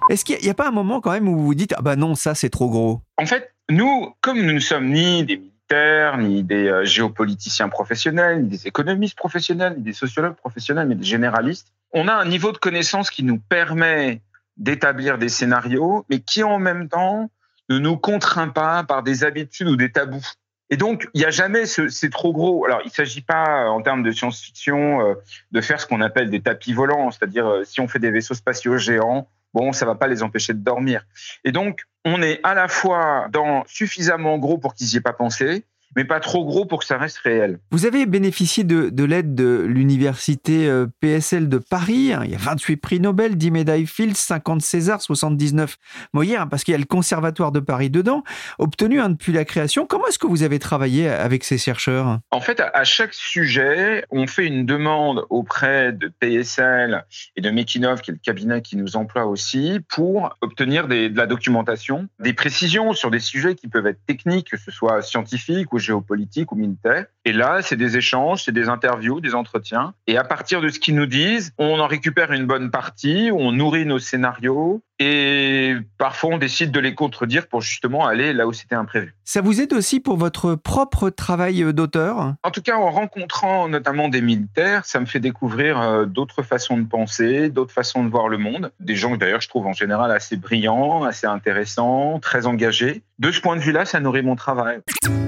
Est-ce 0.10 0.26
qu'il 0.26 0.40
n'y 0.42 0.50
a, 0.50 0.56
pas 0.56 0.68
un 0.68 0.72
moment 0.72 1.02
quand 1.02 1.12
même 1.12 1.28
où 1.28 1.38
vous 1.38 1.46
vous 1.46 1.56
dites 1.56 1.76
ah 1.78 1.84
bah 1.84 1.96
non 1.96 2.16
ça 2.16 2.34
c'est 2.34 2.50
trop 2.50 2.68
gros? 2.68 3.02
En 3.18 3.28
fait, 3.28 3.54
nous, 3.70 4.14
comme 4.22 4.42
nous 4.42 4.54
ne 4.54 4.60
sommes 4.60 4.90
ni 4.90 5.24
des 5.24 5.38
militaires, 5.38 6.18
ni 6.18 6.44
des 6.44 6.68
euh, 6.68 6.84
géopoliticiens 6.84 7.70
professionnels, 7.70 8.42
ni 8.42 8.50
des 8.50 8.68
économistes 8.68 9.16
professionnels, 9.16 9.76
ni 9.78 9.84
des 9.84 9.94
sociologues 9.94 10.36
professionnels, 10.36 10.88
mais 10.88 10.96
des 10.96 11.06
généralistes, 11.06 11.72
on 11.94 12.08
a 12.08 12.14
un 12.14 12.26
niveau 12.26 12.52
de 12.52 12.58
connaissance 12.58 13.12
qui 13.12 13.24
nous 13.24 13.38
permet 13.38 14.22
d'établir 14.58 15.20
des 15.20 15.30
scénarios, 15.30 16.06
mais 16.10 16.20
qui 16.20 16.42
en 16.42 16.58
même 16.58 16.90
temps 16.90 17.30
ne 17.70 17.78
nous 17.78 17.96
contraint 17.96 18.50
pas 18.50 18.84
par 18.84 19.04
des 19.04 19.24
habitudes 19.24 19.68
ou 19.68 19.76
des 19.76 19.92
tabous. 19.92 20.26
Et 20.72 20.78
donc, 20.78 21.08
il 21.14 21.20
n'y 21.20 21.26
a 21.26 21.32
jamais 21.32 21.66
ce, 21.66 21.88
c'est 21.88 22.10
trop 22.10 22.34
gros. 22.34 22.66
Alors, 22.66 22.82
il 22.84 22.88
ne 22.88 22.92
s'agit 22.92 23.22
pas, 23.22 23.70
en 23.70 23.82
termes 23.82 24.04
de 24.04 24.12
science-fiction, 24.12 25.02
euh, 25.02 25.14
de 25.52 25.62
faire 25.62 25.80
ce 25.80 25.88
qu'on 25.88 26.02
appelle 26.02 26.30
des 26.30 26.42
tapis 26.42 26.74
volants, 26.74 27.10
c'est-à-dire 27.12 27.48
euh, 27.48 27.64
si 27.64 27.80
on 27.80 27.88
fait 27.88 28.00
des 28.00 28.12
vaisseaux 28.12 28.36
spatiaux 28.36 28.78
géants, 28.78 29.28
bon, 29.54 29.72
ça 29.72 29.86
va 29.86 29.96
pas 29.96 30.08
les 30.08 30.24
empêcher 30.24 30.54
de 30.54 30.60
dormir. 30.60 31.06
Et 31.44 31.52
donc, 31.52 31.82
on 32.06 32.22
est 32.22 32.40
à 32.44 32.54
la 32.54 32.68
fois 32.68 33.28
dans 33.32 33.64
suffisamment 33.68 34.38
gros 34.38 34.58
pour 34.58 34.74
qu'ils 34.74 34.88
n'y 34.88 34.98
aient 34.98 35.02
pas 35.02 35.14
pensé, 35.14 35.66
mais 35.96 36.06
pas 36.06 36.20
trop 36.20 36.46
gros 36.46 36.66
pour 36.66 36.80
que 36.80 36.86
ça 36.86 36.98
reste 36.98 37.18
réel. 37.20 37.60
Vous 37.72 37.86
avez 37.86 38.06
bénéficié 38.06 38.64
de, 38.64 39.04
l'aide 39.04 39.36
de 39.36 39.66
l'université 39.68 40.68
euh, 40.68 40.88
PSL 41.02 41.50
de 41.50 41.58
Paris. 41.58 42.14
Hein. 42.14 42.22
Il 42.26 42.32
y 42.32 42.36
a 42.36 42.40
28 42.40 42.78
prix 42.78 43.00
Nobel, 43.00 43.36
10 43.38 43.52
médailles 43.52 43.88
Fields, 43.88 44.16
50 44.16 44.62
César, 44.62 45.02
79 45.02 45.78
Molière, 46.14 46.48
parce 46.50 46.64
qu'il 46.64 46.74
y 46.74 46.76
a 46.76 46.80
le 46.80 46.86
Conservatoire 46.86 47.52
de 47.52 47.60
Paris 47.60 47.90
dedans, 47.90 48.24
obtenu 48.58 49.00
hein, 49.00 49.10
depuis 49.10 49.32
la 49.32 49.46
création. 49.46 49.86
Comment 49.86 50.08
est-ce 50.08 50.20
que 50.20 50.28
vous 50.28 50.44
avez 50.44 50.60
travaillé 50.60 51.10
avec 51.10 51.44
ces 51.44 51.58
chercheurs? 51.58 52.20
En 52.32 52.42
fait, 52.42 52.62
à 52.62 52.84
chaque 52.84 53.14
sujet, 53.14 54.06
on 54.12 54.28
fait 54.28 54.46
une 54.46 54.66
demande 54.66 55.26
auprès 55.30 55.92
de 55.94 56.12
PSL 56.20 57.06
et 57.36 57.42
de 57.42 57.50
Mekinov, 57.50 58.02
qui 58.02 58.12
est 58.12 58.14
le 58.14 58.20
cabinet 58.22 58.62
qui 58.62 58.78
nous 58.78 58.96
emploie 58.96 59.26
aussi, 59.26 59.80
pour 59.88 60.36
obtenir 60.42 60.88
de 60.88 61.12
la 61.16 61.26
documentation, 61.26 62.08
des 62.20 62.34
précisions 62.34 62.94
sur 62.94 63.12
des 63.12 63.20
sujets 63.20 63.56
qui 63.56 63.68
peuvent 63.68 63.88
être 63.88 64.04
techniques, 64.06 64.52
que 64.52 64.58
ce 64.58 64.72
soit 64.72 65.02
scientifiques 65.02 65.74
ou 65.74 65.79
géopolitique 65.80 66.52
ou 66.52 66.56
militaire. 66.56 67.08
Et 67.26 67.34
là, 67.34 67.62
c'est 67.62 67.76
des 67.76 67.98
échanges, 67.98 68.44
c'est 68.46 68.52
des 68.52 68.70
interviews, 68.70 69.20
des 69.20 69.36
entretiens. 69.36 69.94
Et 70.08 70.18
à 70.18 70.24
partir 70.24 70.62
de 70.62 70.70
ce 70.70 70.80
qu'ils 70.80 70.96
nous 70.96 71.06
disent, 71.06 71.54
on 71.58 71.80
en 71.80 71.88
récupère 71.88 72.32
une 72.32 72.46
bonne 72.46 72.72
partie, 72.72 73.30
on 73.34 73.52
nourrit 73.52 73.86
nos 73.86 74.00
scénarios 74.00 74.82
et 75.00 75.76
parfois 75.98 76.32
on 76.32 76.38
décide 76.38 76.72
de 76.72 76.80
les 76.80 76.94
contredire 76.94 77.48
pour 77.48 77.62
justement 77.62 78.06
aller 78.06 78.34
là 78.34 78.48
où 78.48 78.54
c'était 78.54 78.76
imprévu. 78.76 79.16
Ça 79.24 79.42
vous 79.42 79.62
aide 79.62 79.74
aussi 79.74 80.00
pour 80.00 80.18
votre 80.18 80.56
propre 80.56 81.10
travail 81.10 81.74
d'auteur? 81.74 82.34
En 82.44 82.52
tout 82.52 82.62
cas, 82.62 82.76
en 82.76 82.92
rencontrant 82.92 83.70
notamment 83.70 84.10
des 84.10 84.22
militaires, 84.22 84.86
ça 84.86 85.00
me 85.00 85.06
fait 85.06 85.20
découvrir 85.20 85.80
euh, 85.80 86.06
d'autres 86.06 86.42
façons 86.44 86.78
de 86.78 86.86
penser, 86.86 87.50
d'autres 87.50 87.74
façons 87.74 88.04
de 88.04 88.10
voir 88.10 88.28
le 88.28 88.38
monde. 88.38 88.72
Des 88.80 88.96
gens 88.96 89.12
que 89.12 89.18
d'ailleurs 89.18 89.42
je 89.42 89.50
trouve 89.50 89.68
en 89.68 89.74
général 89.74 90.12
assez 90.12 90.38
brillants, 90.38 91.04
assez 91.04 91.28
intéressants, 91.28 92.20
très 92.20 92.46
engagés. 92.46 93.04
De 93.20 93.32
ce 93.32 93.42
point 93.42 93.56
de 93.58 93.62
vue-là, 93.62 93.86
ça 93.86 94.00
nourrit 94.00 94.24
mon 94.24 94.36
travail. 94.36 94.80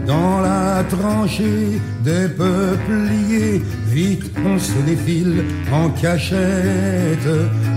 Dans 0.05 0.41
la 0.41 0.83
tranchée 0.83 1.80
des 2.03 2.27
peupliers, 2.29 3.61
vite 3.87 4.31
on 4.45 4.57
se 4.57 4.79
défile 4.85 5.43
en 5.71 5.89
cachette, 5.89 7.29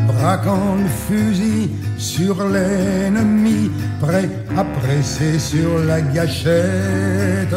braquant 0.08 0.76
le 0.76 0.88
fusil 1.08 1.70
sur 1.98 2.46
l'ennemi, 2.48 3.70
prêt 4.00 4.28
à 4.56 4.64
presser 4.64 5.38
sur 5.38 5.78
la 5.86 6.00
gâchette. 6.00 7.54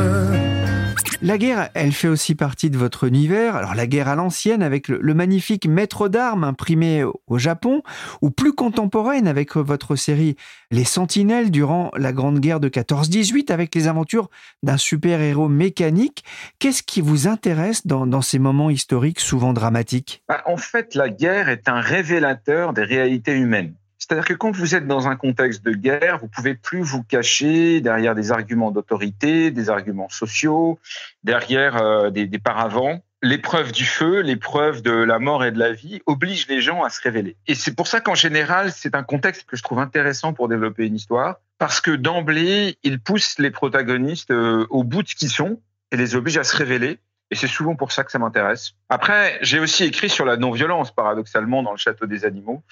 La 1.24 1.40
guerre, 1.40 1.70
elle 1.74 1.94
fait 1.94 2.08
aussi 2.08 2.36
partie 2.36 2.70
de 2.70 2.78
votre 2.78 3.04
univers. 3.04 3.56
Alors 3.56 3.74
la 3.74 3.88
guerre 3.88 4.08
à 4.08 4.16
l'ancienne 4.16 4.62
avec 4.62 4.88
le, 4.88 5.14
magnifique 5.16 5.68
Maître 5.68 6.10
d'armes 6.10 6.44
imprimé 6.44 7.04
au 7.04 7.38
Japon, 7.40 7.82
ou 8.22 8.30
plus 8.30 8.54
contemporaine 8.54 9.28
avec 9.28 9.56
votre 9.56 9.96
série 9.96 10.36
Les 10.70 10.84
Sentinelles 10.84 11.50
durant 11.50 11.90
la 11.98 12.14
Grande 12.14 12.40
Guerre 12.40 12.60
de 12.60 12.70
14-18 12.70 13.52
avec 13.52 13.74
les 13.74 13.88
aventures 13.88 14.30
d'un 14.62 14.78
super-héros 14.78 15.50
mécanique. 15.50 16.24
Qu'est-ce 16.60 16.84
qui 16.84 17.02
vous 17.02 17.28
intéresse 17.28 17.88
dans, 17.88 18.22
ces 18.22 18.38
moments 18.38 18.70
historiques 18.70 19.20
souvent 19.20 19.54
dramatiques? 19.54 20.22
Bah, 20.30 20.44
En 20.46 20.58
fait, 20.58 20.94
la 20.94 21.10
guerre 21.10 21.50
est 21.50 21.68
un 21.68 21.80
révélateur 21.80 22.74
des 22.74 22.84
réalités 22.84 23.34
humaines. 23.34 23.74
C'est-à-dire 24.08 24.26
que 24.26 24.34
quand 24.34 24.52
vous 24.56 24.74
êtes 24.74 24.88
dans 24.88 25.10
un 25.10 25.18
contexte 25.18 25.66
de 25.66 25.72
guerre, 25.72 26.20
vous 26.20 26.30
pouvez 26.30 26.54
plus 26.54 26.82
vous 26.82 27.04
cacher 27.04 27.82
derrière 27.82 28.16
des 28.16 28.32
arguments 28.32 28.72
d'autorité, 28.72 29.52
des 29.52 29.70
arguments 29.70 30.08
sociaux, 30.08 30.80
derrière 31.24 31.76
euh, 31.76 32.10
des, 32.10 32.26
des 32.26 32.40
paravents. 32.40 33.04
L'épreuve 33.22 33.74
du 33.74 33.84
feu, 33.84 34.22
l'épreuve 34.22 34.82
de 34.82 34.92
la 34.92 35.20
mort 35.20 35.44
et 35.44 35.52
de 35.52 35.60
la 35.60 35.74
vie 35.74 36.02
oblige 36.06 36.48
les 36.48 36.62
gens 36.62 36.84
à 36.84 36.90
se 36.90 37.02
révéler. 37.02 37.36
Et 37.48 37.56
c'est 37.56 37.76
pour 37.76 37.88
ça 37.88 38.00
qu'en 38.00 38.16
général, 38.16 38.72
c'est 38.72 38.96
un 38.96 39.04
contexte 39.04 39.44
que 39.44 39.58
je 39.58 39.64
trouve 39.64 39.80
intéressant 39.80 40.32
pour 40.32 40.48
développer 40.48 40.86
une 40.86 40.96
histoire, 40.96 41.42
parce 41.58 41.82
que 41.82 41.92
d'emblée, 41.92 42.78
il 42.84 43.02
pousse 43.02 43.40
les 43.40 43.52
protagonistes 43.52 44.32
euh, 44.32 44.66
au 44.70 44.86
bout 44.86 45.04
de 45.04 45.10
ce 45.10 45.16
qu'ils 45.16 45.32
sont 45.32 45.60
et 45.92 45.98
les 45.98 46.16
oblige 46.16 46.38
à 46.38 46.46
se 46.46 46.56
révéler. 46.56 47.00
Et 47.30 47.36
c'est 47.36 47.48
souvent 47.48 47.76
pour 47.76 47.92
ça 47.92 48.06
que 48.06 48.12
ça 48.12 48.20
m'intéresse. 48.20 48.74
Après, 48.88 49.38
j'ai 49.42 49.60
aussi 49.60 49.84
écrit 49.84 50.10
sur 50.10 50.24
la 50.24 50.38
non-violence, 50.38 50.92
paradoxalement, 50.92 51.62
dans 51.62 51.72
le 51.72 51.78
Château 51.78 52.06
des 52.06 52.24
Animaux, 52.24 52.64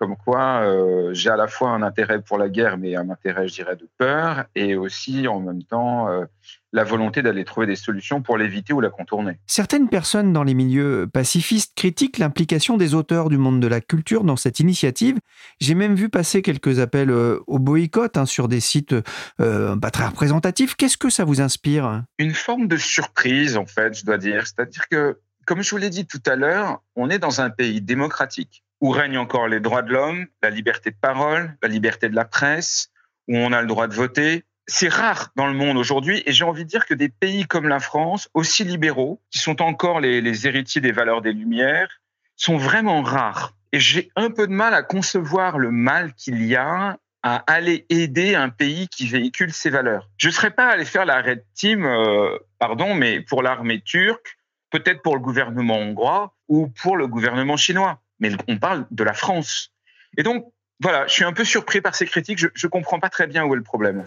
comme 0.00 0.16
quoi 0.16 0.62
euh, 0.62 1.12
j'ai 1.12 1.28
à 1.28 1.36
la 1.36 1.46
fois 1.46 1.68
un 1.68 1.82
intérêt 1.82 2.22
pour 2.22 2.38
la 2.38 2.48
guerre, 2.48 2.78
mais 2.78 2.96
un 2.96 3.10
intérêt, 3.10 3.46
je 3.48 3.52
dirais, 3.52 3.76
de 3.76 3.86
peur, 3.98 4.46
et 4.54 4.74
aussi 4.74 5.28
en 5.28 5.40
même 5.40 5.62
temps 5.62 6.08
euh, 6.08 6.24
la 6.72 6.84
volonté 6.84 7.20
d'aller 7.20 7.44
trouver 7.44 7.66
des 7.66 7.76
solutions 7.76 8.22
pour 8.22 8.38
l'éviter 8.38 8.72
ou 8.72 8.80
la 8.80 8.88
contourner. 8.88 9.38
Certaines 9.46 9.90
personnes 9.90 10.32
dans 10.32 10.42
les 10.42 10.54
milieux 10.54 11.06
pacifistes 11.12 11.74
critiquent 11.76 12.16
l'implication 12.16 12.78
des 12.78 12.94
auteurs 12.94 13.28
du 13.28 13.36
monde 13.36 13.60
de 13.60 13.66
la 13.66 13.82
culture 13.82 14.24
dans 14.24 14.36
cette 14.36 14.58
initiative. 14.58 15.18
J'ai 15.60 15.74
même 15.74 15.94
vu 15.94 16.08
passer 16.08 16.40
quelques 16.40 16.78
appels 16.78 17.10
euh, 17.10 17.38
au 17.46 17.58
boycott 17.58 18.16
hein, 18.16 18.24
sur 18.24 18.48
des 18.48 18.60
sites 18.60 18.94
pas 19.36 19.90
très 19.90 20.06
représentatifs. 20.06 20.76
Qu'est-ce 20.76 20.96
que 20.96 21.10
ça 21.10 21.24
vous 21.24 21.42
inspire? 21.42 22.04
Une 22.18 22.32
forme 22.32 22.68
de 22.68 22.78
surprise, 22.78 23.58
en 23.58 23.66
fait, 23.66 23.98
je 23.98 24.06
dois 24.06 24.16
dire. 24.16 24.46
C'est-à-dire 24.46 24.88
que, 24.88 25.18
comme 25.44 25.62
je 25.62 25.70
vous 25.70 25.76
l'ai 25.76 25.90
dit 25.90 26.06
tout 26.06 26.22
à 26.24 26.36
l'heure, 26.36 26.82
on 26.96 27.10
est 27.10 27.18
dans 27.18 27.42
un 27.42 27.50
pays 27.50 27.82
démocratique 27.82 28.64
où 28.80 28.90
règnent 28.90 29.18
encore 29.18 29.48
les 29.48 29.60
droits 29.60 29.82
de 29.82 29.92
l'homme, 29.92 30.26
la 30.42 30.50
liberté 30.50 30.90
de 30.90 30.96
parole, 31.00 31.56
la 31.62 31.68
liberté 31.68 32.08
de 32.08 32.14
la 32.14 32.24
presse, 32.24 32.90
où 33.28 33.36
on 33.36 33.52
a 33.52 33.60
le 33.60 33.66
droit 33.66 33.86
de 33.86 33.94
voter. 33.94 34.44
C'est 34.66 34.88
rare 34.88 35.32
dans 35.36 35.46
le 35.46 35.52
monde 35.52 35.76
aujourd'hui 35.76 36.22
et 36.26 36.32
j'ai 36.32 36.44
envie 36.44 36.64
de 36.64 36.68
dire 36.68 36.86
que 36.86 36.94
des 36.94 37.08
pays 37.08 37.44
comme 37.44 37.68
la 37.68 37.80
France, 37.80 38.28
aussi 38.34 38.64
libéraux, 38.64 39.20
qui 39.30 39.38
sont 39.38 39.62
encore 39.62 40.00
les, 40.00 40.46
héritiers 40.46 40.80
des 40.80 40.92
valeurs 40.92 41.22
des 41.22 41.32
Lumières, 41.32 42.00
sont 42.36 42.56
vraiment 42.56 43.02
rares. 43.02 43.54
Et 43.72 43.80
j'ai 43.80 44.10
un 44.16 44.30
peu 44.30 44.46
de 44.46 44.52
mal 44.52 44.74
à 44.74 44.82
concevoir 44.82 45.58
le 45.58 45.70
mal 45.70 46.14
qu'il 46.14 46.44
y 46.44 46.56
a 46.56 46.98
à 47.22 47.36
aller 47.46 47.84
aider 47.90 48.34
un 48.34 48.48
pays 48.48 48.88
qui 48.88 49.06
véhicule 49.06 49.52
ces 49.52 49.68
valeurs. 49.68 50.08
Je 50.16 50.28
ne 50.28 50.32
serais 50.32 50.50
pas 50.50 50.68
allé 50.68 50.86
faire 50.86 51.04
la 51.04 51.20
red 51.20 51.44
team, 51.54 51.84
euh, 51.84 52.38
pardon, 52.58 52.94
mais 52.94 53.20
pour 53.20 53.42
l'armée 53.42 53.82
turque, 53.82 54.38
peut-être 54.70 55.02
pour 55.02 55.14
le 55.14 55.20
gouvernement 55.20 55.76
hongrois 55.76 56.34
ou 56.48 56.68
pour 56.68 56.96
le 56.96 57.06
gouvernement 57.06 57.58
chinois. 57.58 58.00
Mais 58.20 58.30
on 58.48 58.58
parle 58.58 58.86
de 58.90 59.04
la 59.04 59.14
France. 59.14 59.72
Et 60.16 60.22
donc, 60.22 60.52
voilà, 60.80 61.06
je 61.06 61.12
suis 61.12 61.24
un 61.24 61.32
peu 61.32 61.44
surpris 61.44 61.80
par 61.80 61.94
ces 61.94 62.06
critiques. 62.06 62.38
Je 62.38 62.46
ne 62.46 62.68
comprends 62.68 63.00
pas 63.00 63.10
très 63.10 63.26
bien 63.26 63.44
où 63.44 63.54
est 63.54 63.56
le 63.56 63.62
problème. 63.62 64.04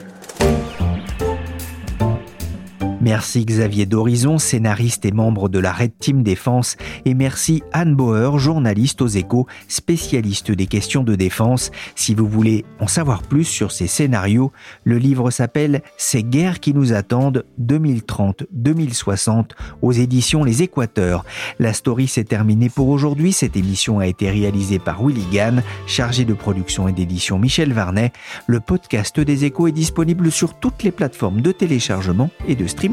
Merci 3.03 3.43
Xavier 3.43 3.85
Dorizon, 3.85 4.37
scénariste 4.37 5.03
et 5.03 5.11
membre 5.11 5.49
de 5.49 5.59
la 5.59 5.73
Red 5.73 5.91
Team 5.99 6.23
Défense, 6.23 6.77
et 7.03 7.13
merci 7.13 7.61
Anne 7.73 7.95
Bauer, 7.95 8.39
journaliste 8.39 9.01
aux 9.01 9.07
échos, 9.07 9.45
spécialiste 9.67 10.51
des 10.51 10.67
questions 10.67 11.03
de 11.03 11.15
défense. 11.15 11.71
Si 11.95 12.15
vous 12.15 12.29
voulez 12.29 12.63
en 12.79 12.87
savoir 12.87 13.21
plus 13.23 13.43
sur 13.43 13.73
ces 13.73 13.87
scénarios, 13.87 14.53
le 14.85 14.99
livre 14.99 15.31
s'appelle 15.31 15.81
Ces 15.97 16.23
guerres 16.23 16.61
qui 16.61 16.73
nous 16.73 16.93
attendent 16.93 17.43
2030-2060 17.61 19.49
aux 19.81 19.91
éditions 19.91 20.45
Les 20.45 20.63
Équateurs. 20.63 21.25
La 21.59 21.73
story 21.73 22.07
s'est 22.07 22.23
terminée 22.23 22.69
pour 22.69 22.87
aujourd'hui. 22.87 23.33
Cette 23.33 23.57
émission 23.57 23.99
a 23.99 24.07
été 24.07 24.31
réalisée 24.31 24.79
par 24.79 25.05
Willy 25.05 25.25
Gann, 25.29 25.61
chargé 25.87 26.23
de 26.23 26.33
production 26.33 26.87
et 26.87 26.93
d'édition 26.93 27.37
Michel 27.37 27.73
Varnet. 27.73 28.13
Le 28.47 28.61
podcast 28.61 29.19
des 29.19 29.43
échos 29.43 29.67
est 29.67 29.73
disponible 29.73 30.31
sur 30.31 30.53
toutes 30.53 30.83
les 30.83 30.91
plateformes 30.91 31.41
de 31.41 31.51
téléchargement 31.51 32.29
et 32.47 32.55
de 32.55 32.65
streaming 32.65 32.92